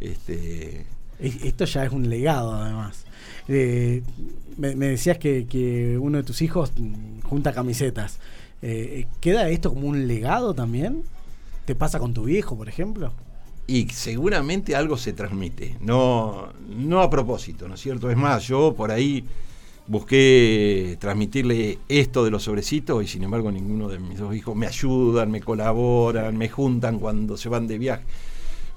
Este, 0.00 0.84
Esto 1.18 1.64
ya 1.64 1.84
es 1.84 1.92
un 1.92 2.08
legado, 2.08 2.54
además. 2.54 3.04
Eh, 3.48 4.02
me, 4.56 4.74
decías 4.74 5.18
que, 5.18 5.98
uno 6.00 6.18
de 6.18 6.24
tus 6.24 6.42
hijos 6.42 6.72
junta 7.24 7.52
camisetas. 7.52 8.18
Eh, 8.60 9.06
¿Queda 9.20 9.48
esto 9.48 9.72
como 9.72 9.88
un 9.88 10.06
legado 10.06 10.54
también? 10.54 11.02
¿Te 11.64 11.74
pasa 11.74 11.98
con 11.98 12.14
tu 12.14 12.24
viejo, 12.24 12.56
por 12.56 12.68
ejemplo? 12.68 13.12
Y 13.66 13.88
seguramente 13.90 14.74
algo 14.74 14.96
se 14.96 15.12
transmite, 15.12 15.76
no, 15.80 16.48
no 16.68 17.00
a 17.00 17.08
propósito, 17.08 17.68
¿no 17.68 17.74
es 17.74 17.80
cierto? 17.80 18.10
Es 18.10 18.16
más, 18.16 18.46
yo 18.46 18.74
por 18.74 18.90
ahí 18.90 19.24
busqué 19.86 20.96
transmitirle 21.00 21.78
esto 21.88 22.24
de 22.24 22.30
los 22.30 22.44
sobrecitos 22.44 23.02
y 23.02 23.06
sin 23.06 23.22
embargo 23.24 23.50
ninguno 23.50 23.88
de 23.88 23.98
mis 23.98 24.18
dos 24.18 24.34
hijos 24.34 24.56
me 24.56 24.66
ayudan, 24.66 25.30
me 25.30 25.40
colaboran, 25.40 26.36
me 26.36 26.48
juntan 26.48 26.98
cuando 26.98 27.36
se 27.36 27.48
van 27.48 27.66
de 27.66 27.78
viaje. 27.78 28.04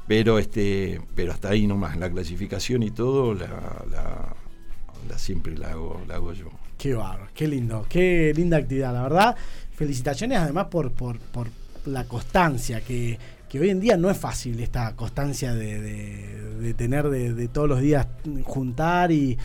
Pero 0.07 0.37
este, 0.37 1.01
pero 1.15 1.31
hasta 1.31 1.49
ahí 1.49 1.65
nomás, 1.65 1.97
la 1.97 2.09
clasificación 2.09 2.83
y 2.83 2.91
todo 2.91 3.33
la, 3.33 3.47
la, 3.89 5.17
siempre 5.17 5.57
la 5.57 5.71
hago, 5.71 6.01
la 6.07 6.15
hago 6.15 6.33
yo. 6.33 6.49
Qué 6.77 6.93
barro, 6.93 7.27
qué 7.33 7.47
lindo, 7.47 7.85
qué 7.89 8.33
linda 8.35 8.57
actividad, 8.57 8.93
la 8.93 9.03
verdad. 9.03 9.35
Felicitaciones 9.71 10.37
además 10.37 10.67
por, 10.67 10.91
por, 10.91 11.17
por 11.19 11.47
la 11.85 12.03
constancia 12.03 12.81
que, 12.81 13.17
que 13.49 13.59
hoy 13.59 13.69
en 13.69 13.79
día 13.79 13.97
no 13.97 14.09
es 14.09 14.17
fácil 14.17 14.59
esta 14.59 14.95
constancia 14.95 15.53
de, 15.53 15.81
de, 15.81 16.73
tener 16.73 17.09
de, 17.09 17.33
de, 17.33 17.47
todos 17.47 17.67
los 17.67 17.79
días 17.79 18.07
juntar 18.43 19.11
y 19.11 19.37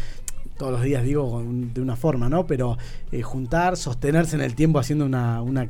todos 0.61 0.73
los 0.73 0.83
días 0.83 1.03
digo 1.03 1.43
de 1.43 1.81
una 1.81 1.97
forma, 1.97 2.29
¿no? 2.29 2.47
Pero 2.47 2.77
eh, 3.13 3.23
juntar, 3.23 3.79
sostenerse 3.79 4.37
en 4.37 4.43
el 4.43 4.55
tiempo 4.55 4.79
haciendo 4.79 5.07
una, 5.07 5.41
una 5.41 5.63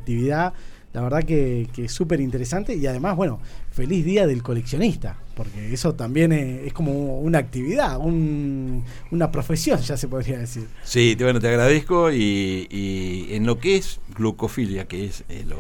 la 0.92 1.02
verdad 1.02 1.22
que, 1.22 1.68
es 1.76 1.92
súper 1.92 2.20
interesante 2.20 2.74
y 2.74 2.86
además, 2.86 3.16
bueno, 3.16 3.40
feliz 3.70 4.04
día 4.04 4.26
del 4.26 4.42
coleccionista, 4.42 5.16
porque 5.36 5.72
eso 5.72 5.94
también 5.94 6.32
es, 6.32 6.72
como 6.72 7.20
una 7.20 7.38
actividad, 7.38 7.98
una 8.00 9.30
profesión, 9.30 9.80
ya 9.80 9.96
se 9.96 10.08
podría 10.08 10.38
decir. 10.38 10.66
Sí, 10.82 11.16
bueno, 11.20 11.40
te 11.40 11.48
agradezco 11.48 12.10
y, 12.12 13.28
en 13.30 13.46
lo 13.46 13.58
que 13.58 13.76
es 13.76 14.00
glucofilia, 14.16 14.86
que 14.88 15.06
es 15.06 15.24
eh, 15.28 15.44
lo, 15.46 15.56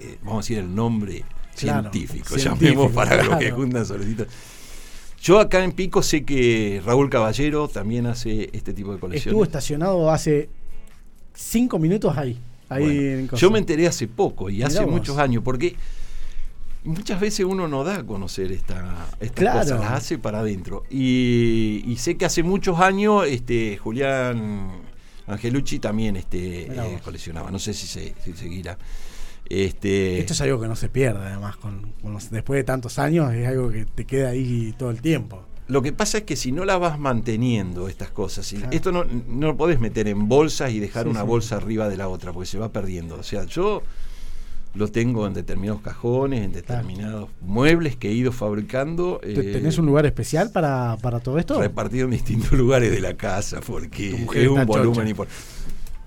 eh, 0.00 0.18
vamos 0.22 0.34
a 0.34 0.38
decir 0.38 0.58
el 0.58 0.74
nombre 0.74 1.24
científico, 1.54 2.36
llamemos 2.36 2.90
para 2.92 3.22
lo 3.22 3.38
que 3.38 3.50
juntan 3.50 3.84
solicita 3.84 4.26
yo 5.20 5.38
acá 5.38 5.62
en 5.62 5.72
Pico 5.72 6.02
sé 6.02 6.24
que 6.24 6.80
Raúl 6.84 7.10
Caballero 7.10 7.68
también 7.68 8.06
hace 8.06 8.48
este 8.54 8.72
tipo 8.72 8.94
de 8.94 8.98
colecciones. 8.98 9.26
Estuvo 9.26 9.44
estacionado 9.44 10.10
hace 10.10 10.48
cinco 11.34 11.78
minutos 11.78 12.16
ahí. 12.16 12.38
Ahí 12.70 13.28
yo 13.36 13.50
me 13.50 13.58
enteré 13.58 13.86
hace 13.86 14.08
poco 14.08 14.48
y 14.48 14.62
hace 14.62 14.86
muchos 14.86 15.18
años, 15.18 15.42
porque 15.44 15.76
muchas 16.84 17.20
veces 17.20 17.44
uno 17.44 17.68
no 17.68 17.84
da 17.84 17.96
a 17.96 18.06
conocer 18.06 18.52
esta, 18.52 19.08
estas 19.20 19.54
cosas, 19.54 19.80
las 19.80 19.92
hace 19.92 20.18
para 20.18 20.40
adentro. 20.40 20.84
Y, 20.90 21.94
sé 21.98 22.16
que 22.16 22.24
hace 22.24 22.42
muchos 22.42 22.80
años 22.80 23.26
este 23.26 23.76
Julián 23.76 24.70
Angelucci 25.26 25.78
también 25.78 26.16
este, 26.16 26.72
eh, 26.72 26.98
coleccionaba. 27.04 27.50
No 27.50 27.58
sé 27.58 27.74
si, 27.74 27.86
se, 27.86 28.14
si 28.24 28.32
seguirá. 28.32 28.78
Este, 29.48 30.20
Esto 30.20 30.32
es 30.32 30.40
algo 30.42 30.60
que 30.60 30.68
no 30.68 30.76
se 30.76 30.88
pierde, 30.88 31.26
además, 31.26 31.56
con, 31.56 31.92
después 32.30 32.58
de 32.58 32.64
tantos 32.64 33.00
años, 33.00 33.34
es 33.34 33.48
algo 33.48 33.70
que 33.70 33.84
te 33.84 34.04
queda 34.04 34.30
ahí 34.30 34.72
todo 34.78 34.90
el 34.90 35.02
tiempo. 35.02 35.42
Lo 35.70 35.82
que 35.82 35.92
pasa 35.92 36.18
es 36.18 36.24
que 36.24 36.36
si 36.36 36.50
no 36.50 36.64
la 36.64 36.78
vas 36.78 36.98
manteniendo, 36.98 37.88
estas 37.88 38.10
cosas, 38.10 38.52
esto 38.70 38.90
no, 38.90 39.04
no 39.04 39.46
lo 39.48 39.56
podés 39.56 39.78
meter 39.78 40.08
en 40.08 40.28
bolsas 40.28 40.72
y 40.72 40.80
dejar 40.80 41.06
una 41.06 41.22
bolsa 41.22 41.56
arriba 41.56 41.88
de 41.88 41.96
la 41.96 42.08
otra, 42.08 42.32
porque 42.32 42.46
se 42.46 42.58
va 42.58 42.72
perdiendo. 42.72 43.14
O 43.14 43.22
sea, 43.22 43.44
yo 43.44 43.82
lo 44.74 44.88
tengo 44.88 45.26
en 45.26 45.34
determinados 45.34 45.80
cajones, 45.80 46.44
en 46.44 46.52
determinados 46.52 47.28
muebles 47.40 47.96
que 47.96 48.08
he 48.08 48.12
ido 48.12 48.32
fabricando. 48.32 49.20
¿Tenés 49.22 49.78
un 49.78 49.86
lugar 49.86 50.06
especial 50.06 50.50
para, 50.50 50.96
todo 51.22 51.38
esto? 51.38 51.60
Repartido 51.60 52.04
en 52.04 52.12
distintos 52.12 52.52
lugares 52.58 52.90
de 52.90 53.00
la 53.00 53.14
casa, 53.14 53.60
porque 53.60 54.26
es 54.34 54.48
un 54.48 54.66
volumen 54.66 55.08
importante. 55.08 55.42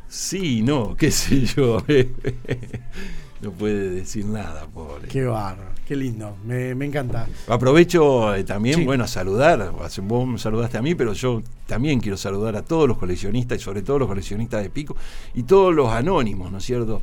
Sí, 0.08 0.62
no, 0.62 0.96
qué 0.96 1.10
sé 1.10 1.46
yo. 1.46 1.84
no 3.44 3.52
puede 3.52 3.90
decir 3.90 4.26
nada, 4.26 4.66
pobre. 4.68 5.08
Qué 5.10 5.24
barro, 5.24 5.66
qué 5.86 5.96
lindo, 5.96 6.38
me, 6.46 6.72
encanta. 6.72 7.28
Aprovecho 7.48 8.34
eh, 8.34 8.44
también, 8.44 8.86
bueno, 8.86 9.04
a 9.04 9.08
saludar, 9.08 9.72
vos 10.04 10.28
me 10.28 10.38
saludaste 10.40 10.78
a 10.78 10.82
mí, 10.82 10.96
pero 10.96 11.14
yo 11.14 11.44
también 11.68 12.00
quiero 12.00 12.18
saludar 12.18 12.56
a 12.56 12.64
todos 12.64 12.88
los 12.88 12.98
coleccionistas 12.98 13.60
y 13.60 13.62
sobre 13.62 13.82
todo 13.82 14.00
los 14.00 14.08
coleccionistas 14.08 14.64
de 14.64 14.70
Pico 14.70 14.96
y 15.34 15.44
todos 15.44 15.74
los 15.76 15.90
anónimos, 15.90 16.52
¿no 16.52 16.58
es 16.58 16.64
cierto? 16.64 17.02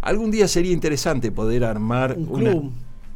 Algún 0.00 0.30
día 0.30 0.48
sería 0.48 0.72
interesante 0.72 1.30
poder 1.30 1.62
armar 1.64 2.16
un 2.16 2.26
club. 2.26 2.72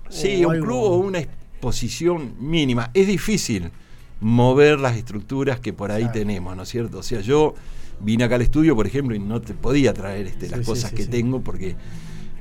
sí, 0.09 0.45
un 0.45 0.61
club 0.61 0.83
o 0.83 0.97
una 0.99 1.19
exposición 1.19 2.35
mínima. 2.39 2.91
Es 2.95 3.07
difícil 3.07 3.71
mover 4.21 4.79
las 4.79 4.97
estructuras 4.97 5.61
que 5.61 5.73
por 5.73 5.91
ahí 5.91 6.09
tenemos, 6.13 6.57
¿no 6.57 6.63
es 6.63 6.69
cierto? 6.69 6.99
O 6.99 7.03
sea, 7.03 7.21
yo 7.21 7.55
vine 8.01 8.25
acá 8.25 8.37
al 8.37 8.43
estudio, 8.43 8.77
por 8.77 8.87
ejemplo, 8.87 9.17
y 9.17 9.19
no 9.19 9.41
te 9.41 9.55
podía 9.55 9.93
traer 9.95 10.27
este, 10.27 10.49
las 10.49 10.61
cosas 10.61 10.93
que 10.93 11.07
tengo 11.07 11.41
porque 11.41 11.77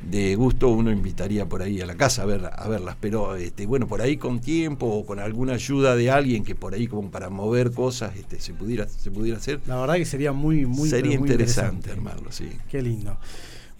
de 0.05 0.35
gusto 0.35 0.69
uno 0.69 0.91
invitaría 0.91 1.47
por 1.47 1.61
ahí 1.61 1.81
a 1.81 1.85
la 1.85 1.95
casa 1.95 2.23
a, 2.23 2.25
ver, 2.25 2.49
a 2.51 2.67
verlas, 2.67 2.95
pero 2.99 3.35
este, 3.35 3.65
bueno, 3.65 3.87
por 3.87 4.01
ahí 4.01 4.17
con 4.17 4.39
tiempo 4.39 4.85
o 4.85 5.05
con 5.05 5.19
alguna 5.19 5.53
ayuda 5.53 5.95
de 5.95 6.11
alguien 6.11 6.43
que 6.43 6.55
por 6.55 6.73
ahí 6.73 6.87
como 6.87 7.09
para 7.09 7.29
mover 7.29 7.71
cosas 7.71 8.15
este, 8.15 8.39
se, 8.39 8.53
pudiera, 8.53 8.87
se 8.87 9.09
pudiera 9.11 9.37
hacer. 9.37 9.61
La 9.65 9.79
verdad 9.79 9.95
que 9.95 10.05
sería 10.05 10.31
muy, 10.31 10.65
muy, 10.65 10.89
sería 10.89 11.15
interesante, 11.15 11.91
armarlo, 11.91 12.31
sí. 12.31 12.49
Qué 12.69 12.81
lindo. 12.81 13.17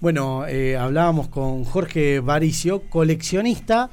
Bueno, 0.01 0.45
eh, 0.47 0.75
hablábamos 0.75 1.29
con 1.29 1.63
Jorge 1.63 2.19
Varicio, 2.19 2.81
coleccionista, 2.89 3.89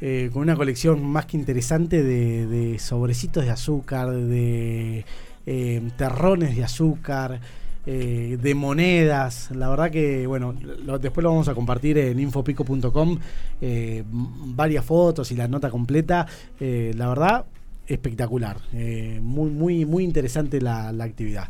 eh, 0.00 0.30
con 0.32 0.42
una 0.42 0.56
colección 0.56 1.02
más 1.04 1.26
que 1.26 1.36
interesante 1.36 2.02
de, 2.02 2.46
de 2.46 2.78
sobrecitos 2.78 3.44
de 3.44 3.50
azúcar, 3.50 4.10
de 4.10 5.04
eh, 5.46 5.82
terrones 5.96 6.56
de 6.56 6.64
azúcar. 6.64 7.40
Eh, 7.88 8.36
de 8.42 8.54
monedas. 8.54 9.50
La 9.54 9.68
verdad 9.68 9.92
que, 9.92 10.26
bueno, 10.26 10.54
después 11.00 11.22
lo 11.22 11.30
vamos 11.30 11.46
a 11.48 11.54
compartir 11.54 11.98
en 11.98 12.18
infopico.com, 12.18 13.18
eh, 13.60 14.02
varias 14.08 14.84
fotos 14.84 15.30
y 15.30 15.36
la 15.36 15.46
nota 15.46 15.70
completa. 15.70 16.26
Eh, 16.58 16.92
la 16.96 17.08
verdad, 17.08 17.46
espectacular. 17.86 18.58
muy, 19.22 19.50
muy, 19.50 19.84
muy 19.84 20.02
interesante 20.02 20.60
la 20.60 20.88
actividad. 20.88 21.48